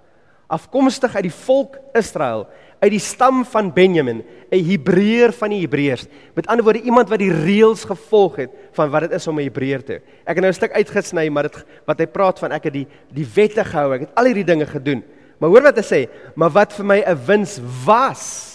[0.50, 2.44] afkomstig uit die volk Israel,
[2.80, 6.06] uit die stam van Benjamin, 'n Hebreër van die Hebreërs.
[6.34, 9.46] Met ander woorde iemand wat die reëls gevolg het van wat dit is om 'n
[9.46, 9.94] Hebreër te.
[10.26, 12.86] Ek het nou 'n stuk uitgesny, maar dit wat hy praat van ek het die
[13.12, 15.04] die wette gehou, ek het al hierdie dinge gedoen.
[15.38, 18.49] Maar hoor wat hy sê, maar wat vir my 'n wins was,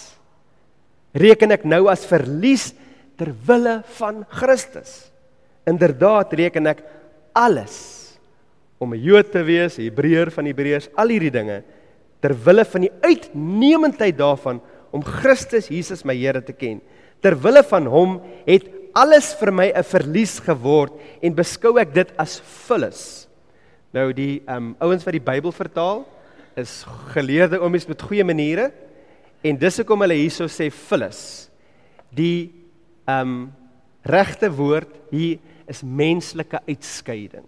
[1.16, 2.74] reken ek nou as verlies
[3.16, 5.08] ter wille van Christus.
[5.66, 6.84] Inderdaad reken ek
[7.34, 7.76] alles
[8.78, 11.64] om 'n Jood te wees, Hebreër van Hebreërs, al hierdie dinge
[12.22, 16.82] ter wille van die uitnemendheid daarvan om Christus Jesus my Here te ken.
[17.22, 22.12] Ter wille van hom het alles vir my 'n verlies geword en beskou ek dit
[22.18, 23.28] as vullis.
[23.94, 26.06] Nou die ehm um, ouens wat die Bybel vertaal
[26.56, 28.72] is geleerde oomies met goeie maniere
[29.44, 31.50] en dis hoekom hulle hierso sê vullis.
[32.16, 32.52] Die
[33.06, 33.38] ehm um,
[34.06, 37.46] regte woord hier is menslike uitskeiding.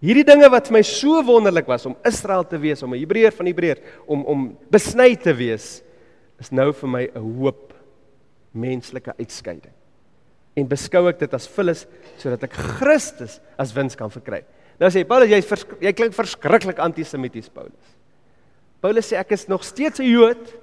[0.00, 3.34] Hierdie dinge wat vir my so wonderlik was om Israel te wees, om 'n Hebreër
[3.36, 5.82] van Hebreërs, om om besny te wees,
[6.40, 7.74] is nou vir my 'n hoop
[8.52, 9.72] menslike uitskeiding.
[10.56, 11.86] En beskou ek dit as vullis
[12.16, 14.44] sodat ek Christus as wins kan verkry.
[14.80, 15.42] Nou sê Paulus jy
[15.80, 17.99] jy klink verskriklik antisemities Paulus.
[18.80, 20.60] Paulus sê ek is nog steeds 'n Jood.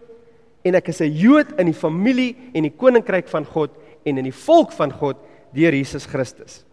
[0.68, 3.72] en ek is 'n Jood in die familie en die koninkryk van God
[4.06, 5.18] en in die volk van God
[5.54, 6.66] deur Jesus Christus.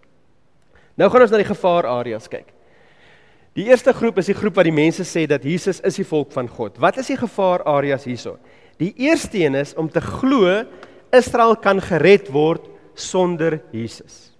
[0.96, 2.52] Nou gaan ons na die gevaarareas kyk.
[3.54, 6.32] Die eerste groep is die groep wat die mense sê dat Jesus is die volk
[6.32, 6.78] van God.
[6.78, 8.38] Wat is die gevaarareas hierso?
[8.78, 10.64] Die eerste een is om te glo
[11.12, 14.33] Israel kan gered word sonder Jesus.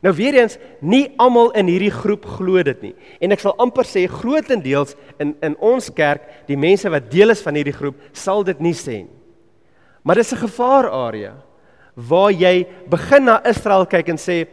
[0.00, 2.94] Nou weer eens, nie almal in hierdie groep glo dit nie.
[3.20, 7.42] En ek sal amper sê grootendeels in in ons kerk, die mense wat deel is
[7.44, 9.18] van hierdie groep, sal dit nie sê nie.
[10.02, 11.34] Maar dis 'n gevaararea
[11.94, 14.46] waar jy begin na Israel kyk en sê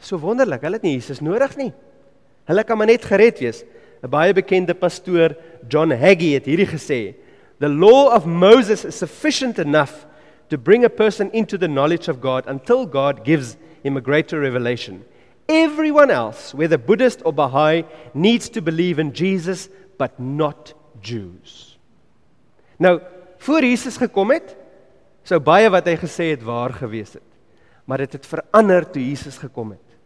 [0.00, 1.72] so wonderlik, hulle het nie Jesus nodig nie.
[2.46, 3.64] Hulle kan maar net gered wees.
[4.02, 5.36] 'n Baie bekende pastoor,
[5.68, 7.14] John Hagee het hierdie gesê,
[7.58, 10.06] "The law of Moses is sufficient enough
[10.48, 14.40] to bring a person into the knowledge of God until God gives him a greater
[14.40, 15.04] revelation.
[15.48, 21.78] Everyone else, whether Buddhist or Baha'i, needs to believe in Jesus, but not Jews.
[22.78, 23.00] Nou,
[23.38, 24.54] voor Jesus gekom het,
[25.26, 27.26] sou baie wat hy gesê het waar gewees het.
[27.84, 29.98] Maar dit het, het verander toe Jesus gekom het.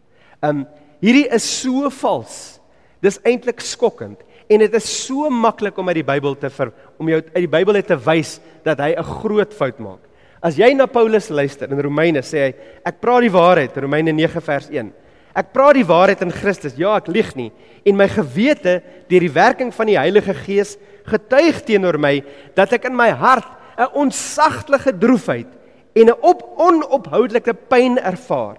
[0.43, 0.65] Um
[1.03, 2.57] hierdie is so vals.
[3.03, 7.09] Dis eintlik skokkend en dit is so maklik om uit die Bybel te ver, om
[7.09, 10.01] jou uit die Bybel te wys dat hy 'n groot fout maak.
[10.45, 12.51] As jy na Paulus luister in Romeine sê hy
[12.85, 14.91] ek praat die waarheid Romeine 9 vers 1.
[15.35, 16.75] Ek praat die waarheid in Christus.
[16.77, 17.49] Ja, ek lieg nie.
[17.81, 18.77] En my gewete
[19.09, 20.75] deur die werking van die Heilige Gees
[21.09, 22.19] getuig teenoor my
[22.57, 25.49] dat ek in my hart 'n onsaglike droefheid
[25.95, 28.57] en 'n op onophoudelike pyn ervaar.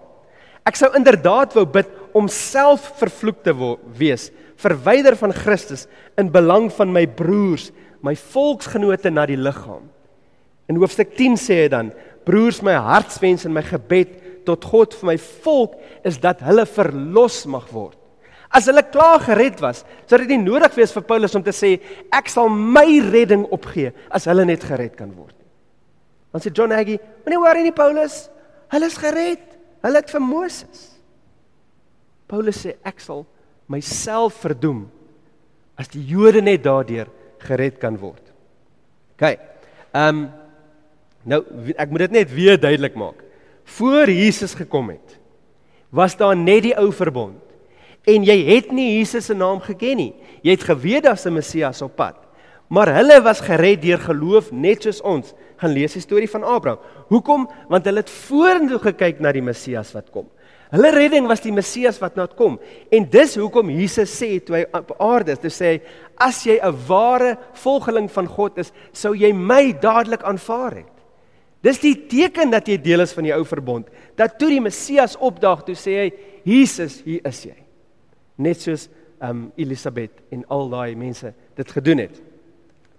[0.66, 3.54] Ek sou inderdaad wou bid om self vervloek te
[3.94, 5.86] wees, verwyder van Christus
[6.18, 7.70] in belang van my broers,
[8.02, 9.95] my volksgenote na die liggaam.
[10.70, 11.92] In hoofstuk 10 sê hy dan:
[12.26, 15.76] Broers, my hartswens en my gebed tot God vir my volk
[16.06, 17.98] is dat hulle verlos mag word.
[18.54, 21.74] As hulle klaar gered was, sou dit nie nodig wees vir Paulus om te sê
[22.14, 25.48] ek sal my redding opgee as hulle net gered kan word nie.
[26.32, 28.28] Dan sê John Hagee, "Moenie worry nie Paulus,
[28.70, 29.42] hulle is gered.
[29.82, 30.98] Hulle het vir Moses."
[32.28, 33.26] Paulus sê ek sal
[33.68, 34.88] myself verdoem
[35.78, 37.06] as die Jode net daardeur
[37.38, 38.22] gered kan word.
[39.16, 39.38] OK.
[39.94, 40.32] Ehm um,
[41.26, 41.42] Nou
[41.74, 43.18] ek moet dit net weer duidelik maak.
[43.76, 45.18] Voor Jesus gekom het,
[45.90, 47.42] was daar net die ou verbond.
[48.06, 50.12] En jy het nie Jesus se naam geken nie.
[50.46, 52.14] Jy het geweet daar's 'n Messias op pad.
[52.68, 55.34] Maar hulle was gered deur geloof net soos ons.
[55.56, 56.78] Gaan lees die storie van Abraham.
[57.08, 57.48] Hoekom?
[57.68, 60.26] Want hulle het vorentoe gekyk na die Messias wat kom.
[60.70, 62.58] Hulle redding was die Messias wat nou kom.
[62.90, 65.80] En dis hoekom Jesus sê toe hy op aarde is, toe sê hy
[66.18, 70.95] as jy 'n ware volgeling van God is, sou jy my dadelik aanvaar het.
[71.66, 73.88] Dis die teken dat jy deel is van die ou verbond.
[74.18, 76.10] Dat toe die Messias opdaag, toe sê hy:
[76.46, 77.56] "Jesus, hier is jy."
[78.38, 78.88] Net soos
[79.20, 82.20] um Elisabet en al daai mense dit gedoen het.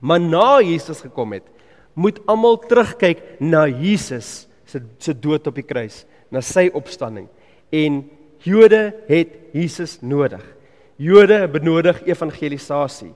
[0.02, 1.46] Maar na Jesus gekom het,
[1.94, 7.28] moet almal terugkyk na Jesus se se dood op die kruis, na sy opstanding.
[7.72, 8.04] En
[8.46, 10.44] Jode het Jesus nodig.
[10.98, 13.14] Jode benodig evangelisasie.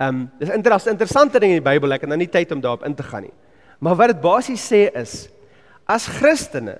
[0.00, 2.84] Um dis 'n interessante ding in die Bybel, ek het nou nie tyd om daarop
[2.84, 3.32] in te gaan nie.
[3.80, 5.24] Maar wat dit basies sê is
[5.90, 6.76] as Christene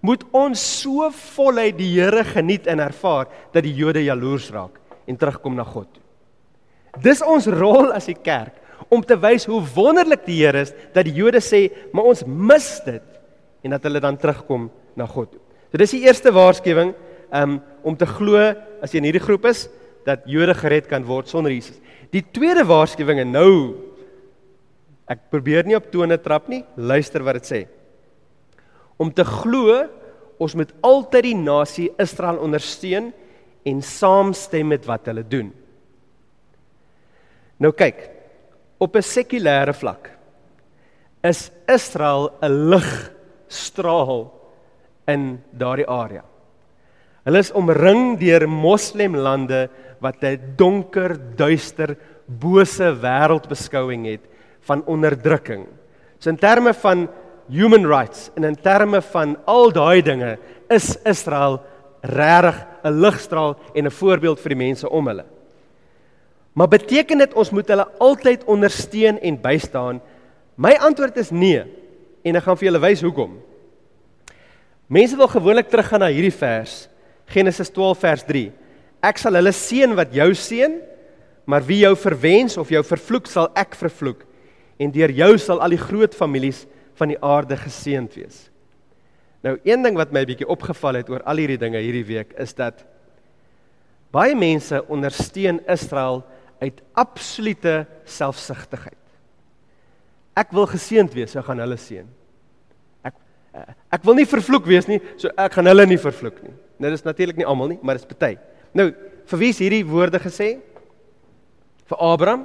[0.00, 5.18] moet ons so voluit die Here geniet en ervaar dat die Jode jaloers raak en
[5.18, 5.88] terugkom na God.
[7.02, 11.08] Dis ons rol as die kerk om te wys hoe wonderlik die Here is dat
[11.08, 15.32] die Jode sê, maar ons mis dit en dat hulle dan terugkom na God.
[15.72, 16.94] So dis die eerste waarskuwing
[17.34, 18.38] um, om te glo
[18.80, 19.66] as jy in hierdie groep is
[20.06, 21.80] dat Jode gered kan word sonder Jesus.
[22.14, 23.52] Die tweede waarskuwing en nou
[25.06, 26.64] Ek probeer nie op tone trap nie.
[26.76, 27.60] Luister wat dit sê.
[28.98, 29.84] Om te glo
[30.42, 33.12] ons moet altyd die nasie Israel ondersteun
[33.66, 35.48] en saamstem met wat hulle doen.
[37.56, 38.10] Nou kyk,
[38.78, 40.10] op 'n sekulêre vlak
[41.24, 44.30] is Israel 'n ligstraal
[45.08, 46.24] in daardie area.
[47.24, 54.35] Hulle is omring deur moslemlande wat 'n donker, duister, bose wêreldbeskouing het
[54.66, 55.66] van onderdrukking.
[56.18, 57.06] So in terme van
[57.48, 60.36] human rights en in terme van al daai dinge
[60.72, 61.60] is Israel
[62.02, 65.24] regtig 'n ligstraal en 'n voorbeeld vir die mense om hulle.
[66.52, 70.00] Maar beteken dit ons moet hulle altyd ondersteun en bystaan?
[70.54, 71.64] My antwoord is nee
[72.24, 73.42] en ek gaan vir julle wys hoekom.
[74.86, 76.88] Mense wil gewoonlik teruggaan na hierdie vers,
[77.26, 78.52] Genesis 12 vers 3.
[79.02, 80.80] Ek sal hulle seën wat jou seën,
[81.44, 84.24] maar wie jou verwens of jou vervloek sal ek vervloek
[84.78, 88.46] en deur jou sal al die groot families van die aarde geseënd wees.
[89.44, 92.32] Nou een ding wat my 'n bietjie opgeval het oor al hierdie dinge hierdie week
[92.38, 92.84] is dat
[94.10, 96.24] baie mense ondersteun Israel
[96.60, 98.96] uit absolute selfsugtigheid.
[100.36, 102.06] ek wil geseënd wees, so gaan hulle seën.
[103.06, 103.14] Ek
[103.56, 106.52] uh, ek wil nie vervloek wees nie, so ek gaan hulle nie vervloek nie.
[106.78, 108.34] Nou dis natuurlik nie almal nie, maar dis party.
[108.76, 108.90] Nou,
[109.30, 110.58] vir wie is hierdie woorde gesê?
[111.88, 112.44] Vir Abraham.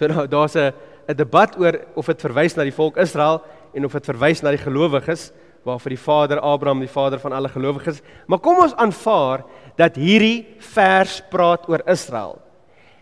[0.00, 0.72] So nou daar's 'n
[1.08, 3.42] 'n debat oor of dit verwys na die volk Israel
[3.74, 5.32] en of dit verwys na die gelowiges
[5.66, 8.00] waarvoor die Vader Abraham die vader van alle gelowiges.
[8.26, 9.44] Maar kom ons aanvaar
[9.76, 12.38] dat hierdie vers praat oor Israel.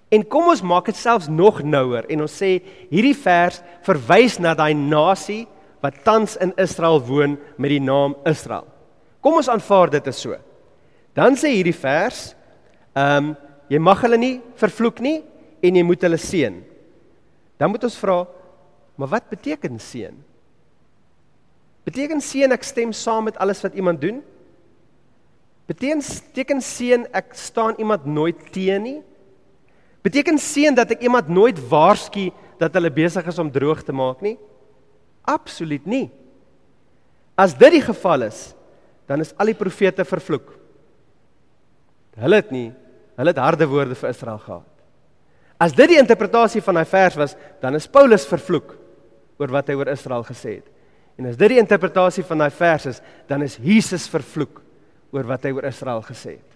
[0.08, 2.58] En kom ons maak dit selfs nog nouer en ons sê
[2.90, 5.44] hierdie vers verwys na daai nasie
[5.84, 8.66] wat tans in Israel woon met die naam Israel.
[9.20, 10.36] Kom ons aanvaar dit is so.
[11.16, 12.32] Dan sê hierdie vers,
[12.96, 13.34] ehm um,
[13.72, 15.22] jy mag hulle nie vervloek nie
[15.64, 16.58] en jy moet hulle seën.
[17.64, 18.18] Dan moet ons vra,
[19.00, 20.16] maar wat beteken seën?
[21.88, 24.18] Beteken seën ek stem saam met alles wat iemand doen?
[25.64, 28.98] Beteken seën ek staan iemand nooit teen nie?
[30.05, 32.27] Beteken seën dat ek iemand nooit waarsku
[32.61, 34.37] dat hulle besig is om droog te maak nie?
[35.24, 36.11] Absoluut nie.
[37.33, 38.50] As dit die geval is,
[39.09, 40.53] dan is al die profete vervloek.
[42.20, 42.68] Hulle het nie,
[43.16, 44.73] hulle het harde woorde vir Israel gehad.
[45.64, 48.74] As dit die interpretasie van daai vers was, dan is Paulus vervloek
[49.40, 50.66] oor wat hy oor Israel gesê het.
[51.18, 52.98] En as dit die interpretasie van daai vers is,
[53.31, 54.61] dan is Jesus vervloek
[55.14, 56.50] oor wat hy oor Israel gesê het.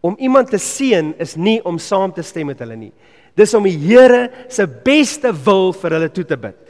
[0.00, 2.92] Om iemand te seën is nie om saam te stem met hulle nie.
[3.38, 6.60] Dis om die Here se beste wil vir hulle toe te bid.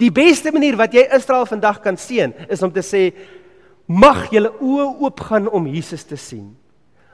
[0.00, 3.10] Die beste manier wat jy Israel vandag kan seën, is om te sê
[3.88, 6.52] mag julle oë oopgaan om Jesus te sien.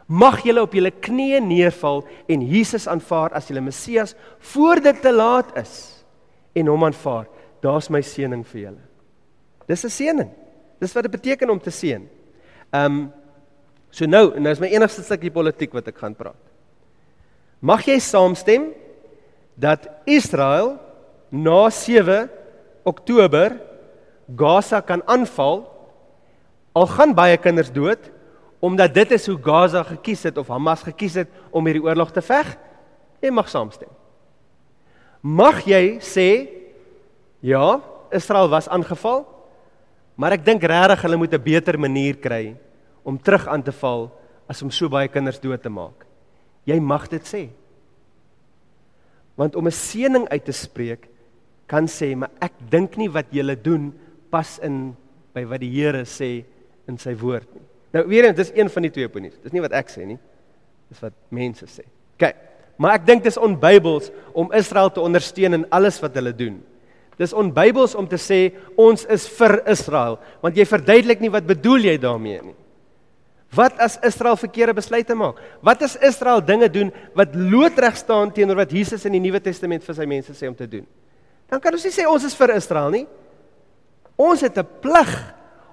[0.09, 2.01] Mag julle op julle knieë neerval
[2.33, 4.15] en Jesus aanvaar as julle Messias
[4.55, 5.75] voor dit te laat is
[6.57, 7.27] en hom aanvaar.
[7.61, 8.85] Daar's my seëning vir julle.
[9.69, 10.31] Dis 'n seëning.
[10.81, 12.09] Dis wat dit beteken om te seën.
[12.73, 13.13] Ehm um,
[13.91, 16.41] so nou, en nou is my enigste stukkie politiek wat ek gaan praat.
[17.61, 18.73] Mag jy saamstem
[19.57, 20.79] dat Israel
[21.31, 22.31] na 7
[22.85, 23.61] Oktober
[24.37, 25.67] Gaza kan aanval
[26.73, 28.11] al gaan baie kinders dood
[28.61, 32.23] omdat dit is hoe Gaza gekies het of Hamas gekies het om hierdie oorlog te
[32.23, 32.57] veg.
[33.23, 33.91] Jy mag saamstem.
[35.23, 36.29] Mag jy sê
[37.41, 37.79] ja,
[38.15, 39.23] Israel was aangeval,
[40.19, 42.57] maar ek dink regtig hulle moet 'n beter manier kry
[43.05, 44.11] om terug aan te val
[44.49, 46.07] as om so baie kinders dood te maak.
[46.65, 47.49] Jy mag dit sê.
[49.37, 51.09] Want om 'n seëning uit te spreek
[51.67, 53.93] kan sê, maar ek dink nie wat julle doen
[54.31, 54.97] pas in
[55.35, 56.45] by wat die Here sê
[56.89, 57.67] in sy woord nie.
[57.95, 59.39] Nou weer eens, dis een van die twee opinies.
[59.43, 60.19] Dis nie wat ek sê nie.
[60.89, 61.85] Dis wat mense sê.
[62.19, 62.33] OK.
[62.79, 66.61] Maar ek dink dis onbybels om Israel te ondersteun in alles wat hulle doen.
[67.19, 68.41] Dis onbybels om te sê
[68.79, 72.55] ons is vir Israel, want jy verduidelik nie wat bedoel jy daarmee nie.
[73.57, 75.41] Wat as Israel verkeerde besluite maak?
[75.65, 79.83] Wat as Israel dinge doen wat loodreg staan teenoor wat Jesus in die Nuwe Testament
[79.87, 80.85] vir sy mense sê om te doen?
[81.49, 83.07] Dan kan ons nie sê ons is vir Israel nie.
[84.21, 85.13] Ons het 'n plig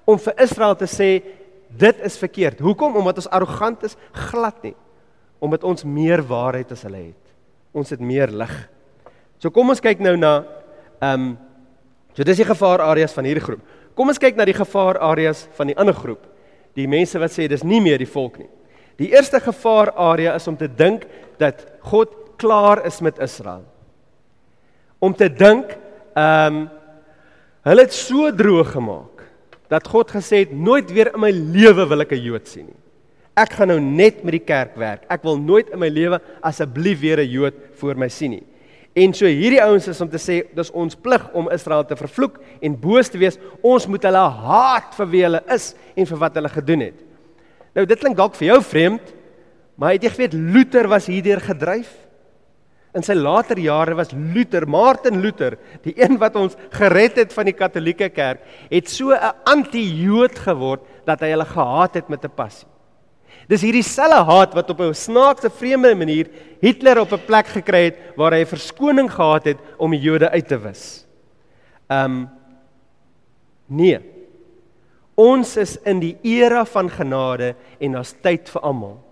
[0.08, 1.22] om vir Israel te sê
[1.78, 2.60] Dit is verkeerd.
[2.60, 2.96] Hoekom?
[2.96, 3.98] Omdat ons arrogant is?
[4.30, 4.76] Glad nie.
[5.44, 7.34] Omdat ons meer waarheid as hulle het.
[7.76, 8.54] Ons het meer lig.
[9.44, 10.38] So kom ons kyk nou na
[11.04, 11.34] ehm um,
[12.16, 13.64] so dis die gevaarareas van hierdie groep.
[13.96, 16.22] Kom ons kyk na die gevaarareas van die ander groep.
[16.76, 18.48] Die mense wat sê dis nie meer die volk nie.
[18.96, 21.04] Die eerste gevaararea is om te dink
[21.40, 23.66] dat God klaar is met Israel.
[25.04, 25.76] Om te dink
[26.16, 26.66] ehm um,
[27.66, 29.15] hulle het so droog gemaak
[29.70, 32.82] dat God gesê het nooit weer in my lewe wil ek 'n Jood sien nie.
[33.36, 35.04] Ek gaan nou net met die kerk werk.
[35.10, 38.44] Ek wil nooit in my lewe asseblief weer 'n Jood voor my sien nie.
[38.96, 42.40] En so hierdie ouens is om te sê dis ons plig om Israel te vervloek
[42.62, 43.38] en boos te wees.
[43.62, 46.96] Ons moet hulle haat vir wie hulle is en vir wat hulle gedoen het.
[47.76, 49.14] Nou dit klink dalk vir jou vreemd,
[49.76, 51.92] maar het jy geweet Luther was hierdeur gedryf?
[52.96, 57.50] In sy later jare was Luther, Martin Luther, die een wat ons gered het van
[57.50, 58.40] die Katolieke Kerk,
[58.72, 62.68] het so 'n anti-Jood geword dat hy hulle gehaat het met 'n passie.
[63.50, 66.30] Dis hierdie selfe haat wat op 'n snaakse vreemde manier
[66.62, 70.30] Hitler op 'n plek gekry het waar hy 'n verskoning gehad het om die Jode
[70.30, 71.06] uit te wis.
[71.90, 72.30] Um
[73.68, 74.00] nee.
[75.16, 79.04] Ons is in die era van genade en daar's tyd vir almal.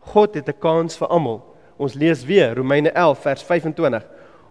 [0.00, 1.55] God het 'n kans vir almal.
[1.76, 4.04] Ons lees weer Romeine 11 vers 25.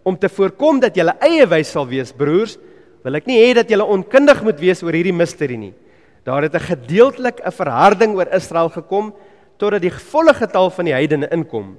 [0.05, 2.59] Om te voorkom dat julle eie wys sal wees, broers,
[3.05, 5.73] wil ek nie hê dat julle onkundig moet wees oor hierdie misterie nie.
[6.25, 9.13] Daar het 'n gedeeltelik 'n verharding oor Israel gekom
[9.57, 11.77] totdat die volle getal van die heidene inkom.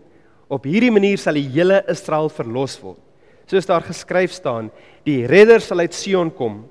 [0.48, 2.98] Op hierdie manier sal die hele Israel verlos word.
[3.46, 4.70] Soos daar geskryf staan,
[5.04, 6.68] die redder sal uit Sion kom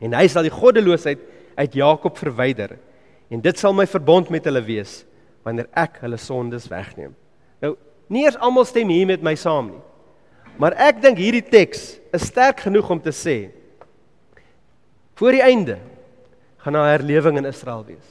[0.00, 1.18] en hy sal die goddeloosheid
[1.56, 2.78] uit Jakob verwyder
[3.30, 5.04] en dit sal my verbond met hulle wees
[5.44, 7.14] wanneer ek hulle sondes wegneem.
[8.08, 9.82] Nie eers almal stem hier met my saam nie.
[10.58, 13.38] Maar ek dink hierdie teks is sterk genoeg om te sê
[15.18, 15.74] voor die einde
[16.62, 18.10] gaan daar herlewing in Israel wees.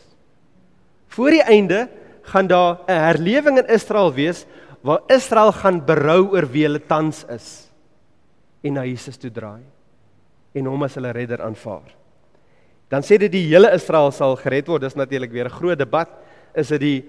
[1.15, 1.87] Voor die einde
[2.27, 4.45] gaan daar 'n herlewing in Israel wees
[4.81, 7.71] waar Israel gaan berou oor wie hulle tans is
[8.63, 9.63] en na Jesus toe draai
[10.53, 11.95] en hom as hulle redder aanvaar.
[12.89, 14.81] Dan sê dit die hele Israel sal gered word.
[14.81, 16.09] Dis natuurlik weer 'n groot debat.
[16.55, 17.05] Is dit die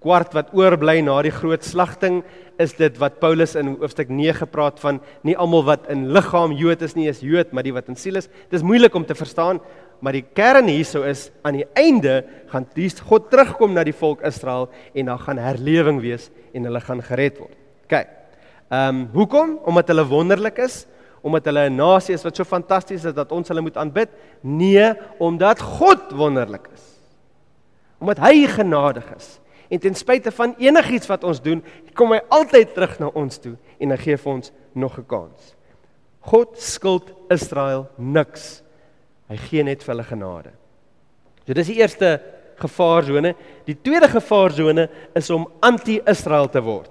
[0.00, 2.22] kwart wat oorbly na die groot slagting?
[2.60, 6.82] Is dit wat Paulus in hoofstuk 9 praat van nie almal wat in liggaam Jood
[6.84, 8.28] is nie is Jood, maar die wat in siel is?
[8.52, 9.60] Dis moeilik om te verstaan,
[10.00, 12.22] maar die kern hierso is aan die einde
[12.52, 16.80] gaan die God terugkom na die volk Israel en dan gaan herlewing wees en hulle
[16.84, 17.56] gaan gered word.
[17.88, 18.00] OK.
[18.70, 19.58] Ehm um, hoekom?
[19.66, 20.86] Omdat hulle wonderlik is
[21.20, 24.08] omdat hulle 'n nasie is wat so fantasties is dat ons hulle moet aanbid?
[24.40, 26.84] Nee, omdat God wonderlik is.
[27.98, 29.40] Omdat hy genadig is.
[29.70, 31.62] En ten spyte van enigiets wat ons doen,
[31.94, 35.54] kom hy altyd terug na ons toe en hy gee vir ons nog 'n kans.
[36.20, 38.62] God skuld Israel niks.
[39.28, 40.50] Hy gee net vir hulle genade.
[41.46, 42.20] So dis die eerste
[42.60, 43.34] gevaarsone.
[43.66, 46.90] Die tweede gevaarsone is om anti-Israel te word.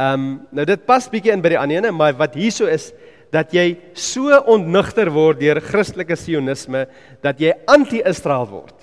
[0.00, 2.92] Ehm um, nou dit pas bietjie in by die ander ene, maar wat hierso is
[3.30, 6.86] dat jy so ontnigter word deur Christelike sionisme
[7.22, 8.79] dat jy anti-Israel word.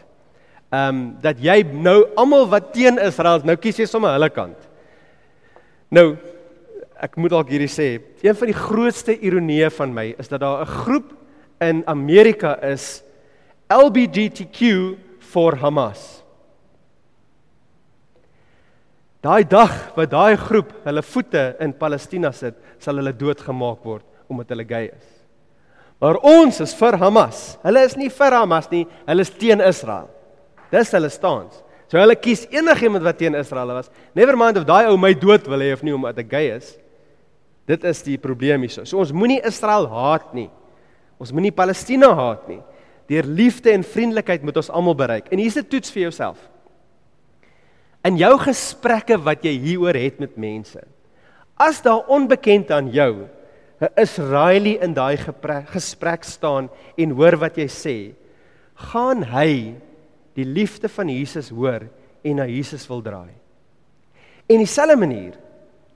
[0.78, 4.30] Ehm um, dat jy nou almal wat teen Israel is, nou kies jy sommer hulle
[4.34, 4.66] kant.
[5.90, 6.18] Nou
[7.02, 7.88] ek moet dalk hierdie sê,
[8.26, 11.14] een van die grootste ironieë van my is dat daar 'n groep
[11.62, 13.04] in Amerika is
[13.70, 14.98] LGBTQ
[15.34, 16.24] vir Hamas.
[19.22, 24.50] Daai dag wat daai groep hulle voete in Palestina sit, sal hulle doodgemaak word omdat
[24.50, 25.08] hulle gay is.
[26.00, 27.58] Maar ons is vir Hamas.
[27.64, 30.10] Hulle is nie vir Hamas nie, hulle is teen Israel.
[30.72, 31.64] Dis hulle stans.
[31.88, 33.90] So hulle kies enigiemand wat teen Israel was.
[34.16, 36.74] Never mind of daai ou my dood wil hê of nie omdat ek gay is.
[37.68, 38.84] Dit is die probleem hierso.
[38.88, 40.50] So ons moenie Israel haat nie.
[41.20, 42.60] Ons moenie Palestina haat nie.
[43.08, 45.32] Deur liefde en vriendelikheid moet ons almal bereik.
[45.32, 46.38] En hier's 'n toets vir jouself.
[48.04, 50.80] In jou gesprekke wat jy hieroor het met mense.
[51.58, 53.28] As daar onbekend aan jou
[53.82, 55.18] 'n Israeli in daai
[55.72, 58.14] gesprek staan en hoor wat jy sê,
[58.76, 59.76] gaan hy
[60.38, 61.88] die liefde van Jesus hoor
[62.22, 63.34] en na Jesus wil draai.
[64.48, 65.36] En dieselfde manier,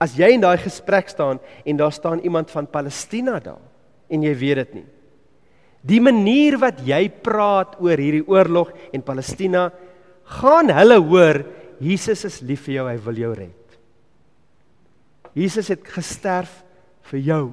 [0.02, 3.62] as jy in daai gesprek staan en daar staan iemand van Palestina daar
[4.12, 4.88] en jy weet dit nie.
[5.88, 9.70] Die manier wat jy praat oor hierdie oorlog en Palestina,
[10.42, 11.42] gaan hulle hoor
[11.82, 13.78] Jesus is lief vir jou, hy wil jou red.
[15.38, 16.60] Jesus het gesterf
[17.10, 17.44] vir jou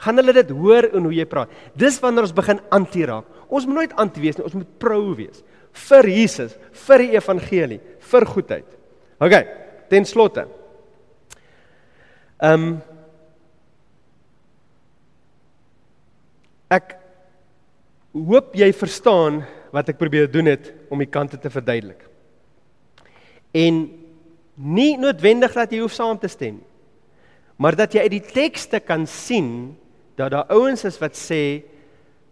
[0.00, 1.50] gaan hulle dit hoor in hoe jy praat.
[1.78, 3.26] Dis wanneer ons begin anti-raak.
[3.52, 5.42] Ons moet nooit anti wees nie, ons moet pro wees
[5.72, 6.54] vir Jesus,
[6.86, 8.78] vir die evangelie, vir goedheid.
[9.20, 9.36] OK,
[9.90, 10.46] ten slotte.
[12.40, 12.78] Ehm um,
[16.70, 16.92] Ek
[18.14, 19.40] hoop jy verstaan
[19.74, 22.04] wat ek probeer doen het om die kante te verduidelik.
[23.50, 23.80] En
[24.54, 26.68] nie noodwendig dat jy hoef saam te stem nie,
[27.60, 29.74] maar dat jy uit die tekste kan sien
[30.16, 31.60] dat daar ouens is wat sê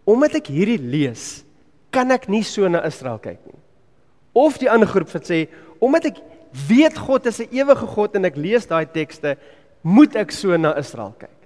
[0.09, 1.43] omdat ek hierdie lees,
[1.91, 3.59] kan ek nie so na Israel kyk nie.
[4.37, 5.47] Of die ander groep wat sê
[5.79, 6.21] omdat ek
[6.67, 9.37] weet God is 'n ewige God en ek lees daai tekste,
[9.81, 11.37] moet ek so na Israel kyk.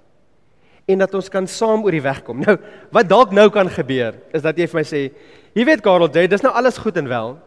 [0.86, 2.40] En dat ons kan saam oor die weg kom.
[2.44, 2.58] Nou,
[2.90, 5.12] wat dalk nou kan gebeur is dat jy vir my sê,
[5.54, 7.38] jy weet Karel, jy, dis nou alles goed en wel,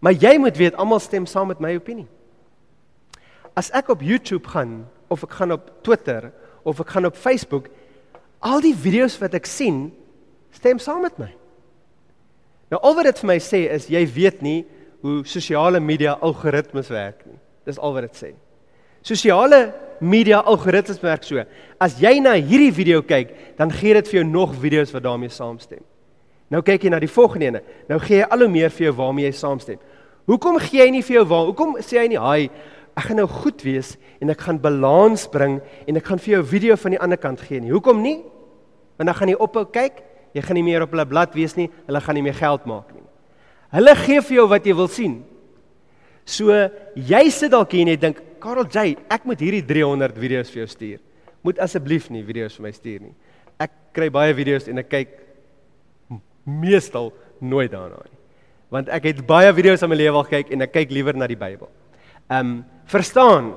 [0.00, 2.08] maar jy moet weet almal stem saam met my opinie.
[3.54, 6.32] As ek op YouTube gaan of ek gaan op Twitter
[6.64, 7.68] of ek gaan op Facebook
[8.40, 9.92] al die video's wat ek sien
[10.52, 11.30] stem saam met my.
[12.72, 14.60] Nou al wat dit vir my sê is jy weet nie
[15.04, 17.38] hoe sosiale media algoritmes werk nie.
[17.66, 18.30] Dis al wat dit sê.
[19.06, 19.60] Sosiale
[20.00, 21.42] media algoritmes werk so.
[21.80, 25.30] As jy na hierdie video kyk, dan gee dit vir jou nog video's wat daarmee
[25.30, 25.82] saamstem.
[26.50, 27.62] Nou kyk jy na die volgende ene.
[27.90, 29.78] Nou gee hy al hoe meer vir jou waarmee jy saamstem.
[30.26, 31.46] Hoekom gee hy nie vir jou waar?
[31.52, 32.50] Hoekom sê hy nie, "Haai,
[32.96, 36.42] ek gaan nou goed wees en ek gaan balans bring en ek gaan vir jou
[36.44, 37.70] video van die ander kant gee nie.
[37.70, 38.22] Hoekom nie?
[38.96, 40.02] Want dan gaan jy ophou kyk,
[40.36, 42.92] jy gaan nie meer op hulle blad wees nie, hulle gaan nie meer geld maak
[42.92, 43.04] nie.
[43.72, 45.16] Hulle gee vir jou wat jy wil sien.
[46.26, 46.54] So
[46.94, 50.66] jy sit dalk hier en jy dink, "Karel J, ek moet hierdie 300 video's vir
[50.66, 50.98] jou stuur."
[51.42, 53.14] Moet asseblief nie video's vir my stuur nie.
[53.58, 55.08] Ek kry baie video's en ek kyk
[56.44, 58.18] meestal nooit daarna nie.
[58.70, 61.26] Want ek het baie video's in my lewe al kyk en ek kyk liewer na
[61.26, 61.68] die Bybel.
[62.30, 63.54] Ehm um, verstaan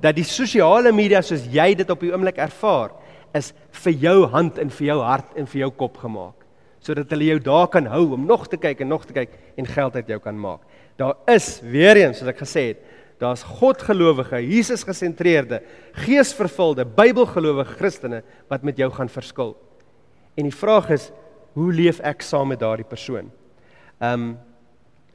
[0.00, 2.90] dat die sosiale media soos jy dit op die oomblik ervaar
[3.34, 3.52] is
[3.84, 6.36] vir jou hand en vir jou hart en vir jou kop gemaak
[6.80, 9.66] sodat hulle jou daar kan hou om nog te kyk en nog te kyk en
[9.68, 10.62] geld uit jou kan maak.
[10.96, 12.78] Daar is weer eens soos ek gesê het,
[13.20, 15.60] Daar's Godgelowige, Jesus gesentreerde,
[15.92, 19.52] geesvervulde, Bybelgelowige Christene wat met jou gaan verskil.
[20.40, 21.10] En die vraag is,
[21.52, 23.28] hoe leef ek saam met daardie persoon?
[24.00, 24.38] Ehm um,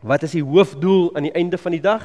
[0.06, 2.04] wat is die hoofdoel aan die einde van die dag?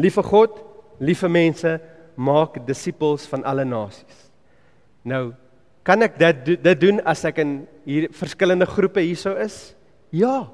[0.00, 0.62] Liewe God,
[1.04, 1.74] liewe mense,
[2.16, 4.22] maak disippels van alle nasies.
[5.04, 5.34] Nou,
[5.82, 7.54] kan ek dit dit doen as ek in
[7.84, 9.74] hier verskillende groepe hierso is?
[10.10, 10.50] Ja.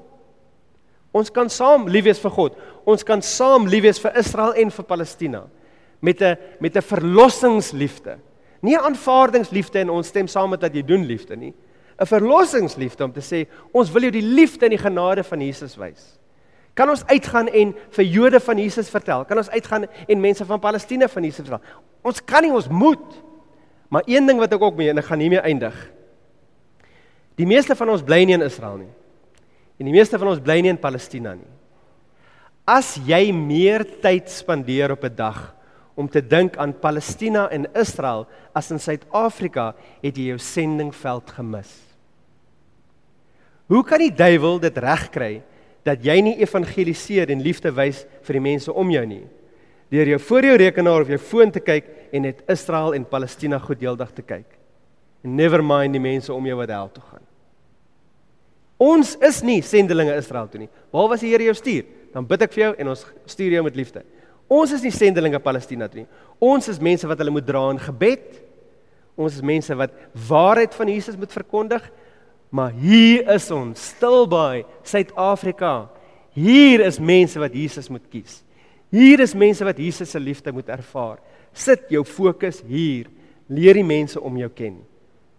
[1.13, 2.57] Ons kan saam lief wees vir God.
[2.85, 5.47] Ons kan saam lief wees vir Israel en vir Palestina
[6.01, 8.17] met 'n met 'n verlossingsliefde.
[8.61, 11.53] Nie 'n aanvaardingsliefde en ons stem saam met dat jy doen liefde nie.
[11.99, 15.75] 'n Verlossingsliefde om te sê ons wil jou die liefde en die genade van Jesus
[15.75, 16.19] wys.
[16.73, 19.25] Kan ons uitgaan en vir Jode van Jesus vertel?
[19.25, 21.67] Kan ons uitgaan en mense van Palestina van Jesus vertel?
[22.01, 23.23] Ons kan nie, ons moet.
[23.89, 25.75] Maar een ding wat ek ook mee en ek gaan hiermee eindig.
[27.39, 28.91] Die meeste van ons bly nie in Israel nie.
[29.79, 31.49] En die meeste van ons bly nie in Palestina nie.
[32.69, 35.55] As jy meer tyd spandeer op 'n dag
[35.95, 41.89] om te dink aan Palestina en Israel as in Suid-Afrika, het jy jou sendingveld gemis.
[43.67, 45.41] Hoe kan die duiwel dit regkry
[45.83, 49.25] dat jy nie evangeliseer en liefde wys vir die mense om jou nie?
[49.89, 53.59] Deur jou voor jou rekenaar of jou foon te kyk en net Israel en Palestina
[53.59, 54.45] goed deeldag te kyk.
[55.25, 57.25] And never mind die mense om jou wat hel toe gaan.
[58.79, 60.69] Ons is nie sendelinge Israel toe nie.
[60.93, 61.87] Waar was die Here jou stuur?
[62.13, 64.05] Dan bid ek vir jou en ons stuur jou met liefde.
[64.49, 66.09] Ons is nie sendelinge Palestina toe nie.
[66.41, 68.39] Ons is mense wat hulle moet dra in gebed.
[69.19, 69.97] Ons is mense wat
[70.29, 71.83] waarheid van Jesus moet verkondig.
[72.49, 75.89] Maar hier is ons, Stilbaai, Suid-Afrika.
[76.33, 78.39] Hier is mense wat Jesus moet kies.
[78.89, 81.19] Hier is mense wat Jesus se liefde moet ervaar.
[81.53, 83.09] Sit jou fokus hier.
[83.49, 84.79] Leer die mense om jou ken.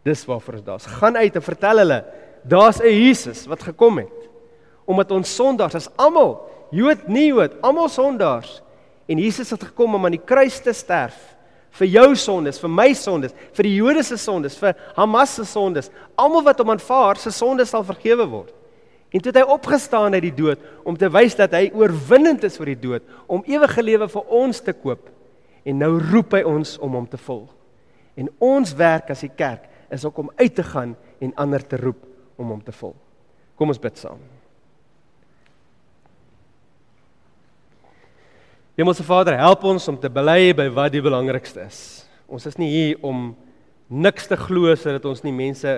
[0.07, 0.89] Dis waarvoor ons daar is.
[1.01, 2.05] Gaan uit en vertel hulle
[2.43, 4.29] daar's 'n Jesus wat gekom het.
[4.87, 8.63] Omdat ons sondaars is almal, Jood nie Jood, almal sondaars.
[9.09, 11.37] En Jesus het gekom om aan die kruis te sterf
[11.71, 15.91] vir jou sondes, vir my sondes, vir die Jode se sondes, vir Hamas se sondes.
[16.19, 18.55] Almal wat hom aanvaar, se sondes sal vergewe word.
[19.11, 22.61] En toe het hy opgestaan uit die dood om te wys dat hy oorwinnend is
[22.61, 25.09] oor die dood, om ewige lewe vir ons te koop.
[25.67, 27.51] En nou roep hy ons om hom te volg.
[28.15, 31.79] En ons werk as die kerk is ook om uit te gaan en ander te
[31.81, 32.05] roep
[32.39, 32.97] om hom te volg.
[33.59, 34.21] Kom ons bid saam.
[38.79, 41.81] Hemelse Vader, help ons om te bely by wat die belangrikste is.
[42.31, 43.33] Ons is nie hier om
[43.91, 45.75] niks te glo sodat ons nie mense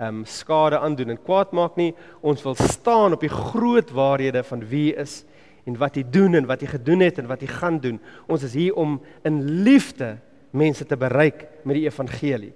[0.00, 1.94] um, skade aandoen en kwaad maak nie.
[2.20, 5.24] Ons wil staan op die groot waarhede van wie is
[5.66, 7.98] en wat hy doen en wat hy gedoen het en wat hy gaan doen.
[8.30, 10.16] Ons is hier om in liefde
[10.56, 12.52] mense te bereik met die evangelie.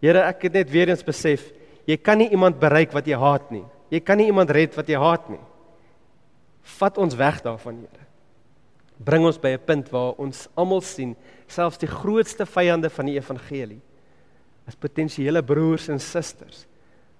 [0.00, 1.50] Here, ek het net weer eens besef
[1.84, 3.64] Jy kan nie iemand bereik wat jy haat nie.
[3.92, 5.40] Jy kan nie iemand red wat jy haat nie.
[6.78, 8.06] Vat ons weg daarvan, Here.
[9.04, 11.16] Bring ons by 'n punt waar ons almal sien,
[11.46, 13.80] selfs die grootste vyande van die evangelie
[14.66, 16.66] as potensiële broers en susters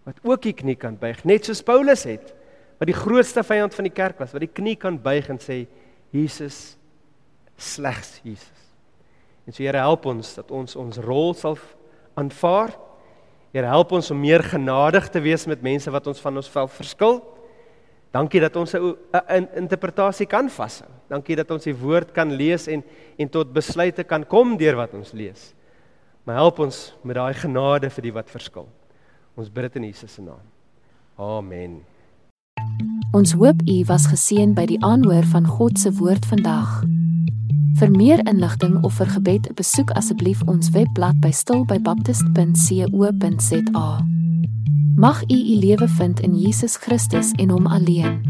[0.05, 2.35] wat ook die knie kan buig, net soos Paulus het,
[2.79, 5.65] wat die grootste vyand van die kerk was, wat die knie kan buig en sê
[6.15, 6.77] Jesus
[7.57, 8.51] slegs Jesus.
[9.47, 11.59] En so Here help ons dat ons ons rol sal
[12.19, 12.75] aanvaar
[13.55, 16.67] Here help ons om meer genadig te wees met mense wat ons van ons vel
[16.75, 17.21] verskil.
[18.15, 20.91] Dankie dat ons 'n interpretasie kan vashou.
[21.09, 22.83] Dankie dat ons die woord kan lees en
[23.17, 25.55] en tot besluite kan kom deur wat ons lees.
[26.25, 28.67] Maar help ons met daai genade vir die wat verskil.
[29.35, 30.45] Ons bid dit in Jesus se naam.
[31.19, 31.83] Amen.
[33.15, 36.83] Ons hoop u was geseën by die aanhoor van God se woord vandag.
[37.79, 43.89] Vir meer inligting of vir gebed, besoek asseblief ons webblad by stilbybaptist.co.za.
[44.97, 48.23] Mag u u lewe vind in Jesus Christus en hom alleen.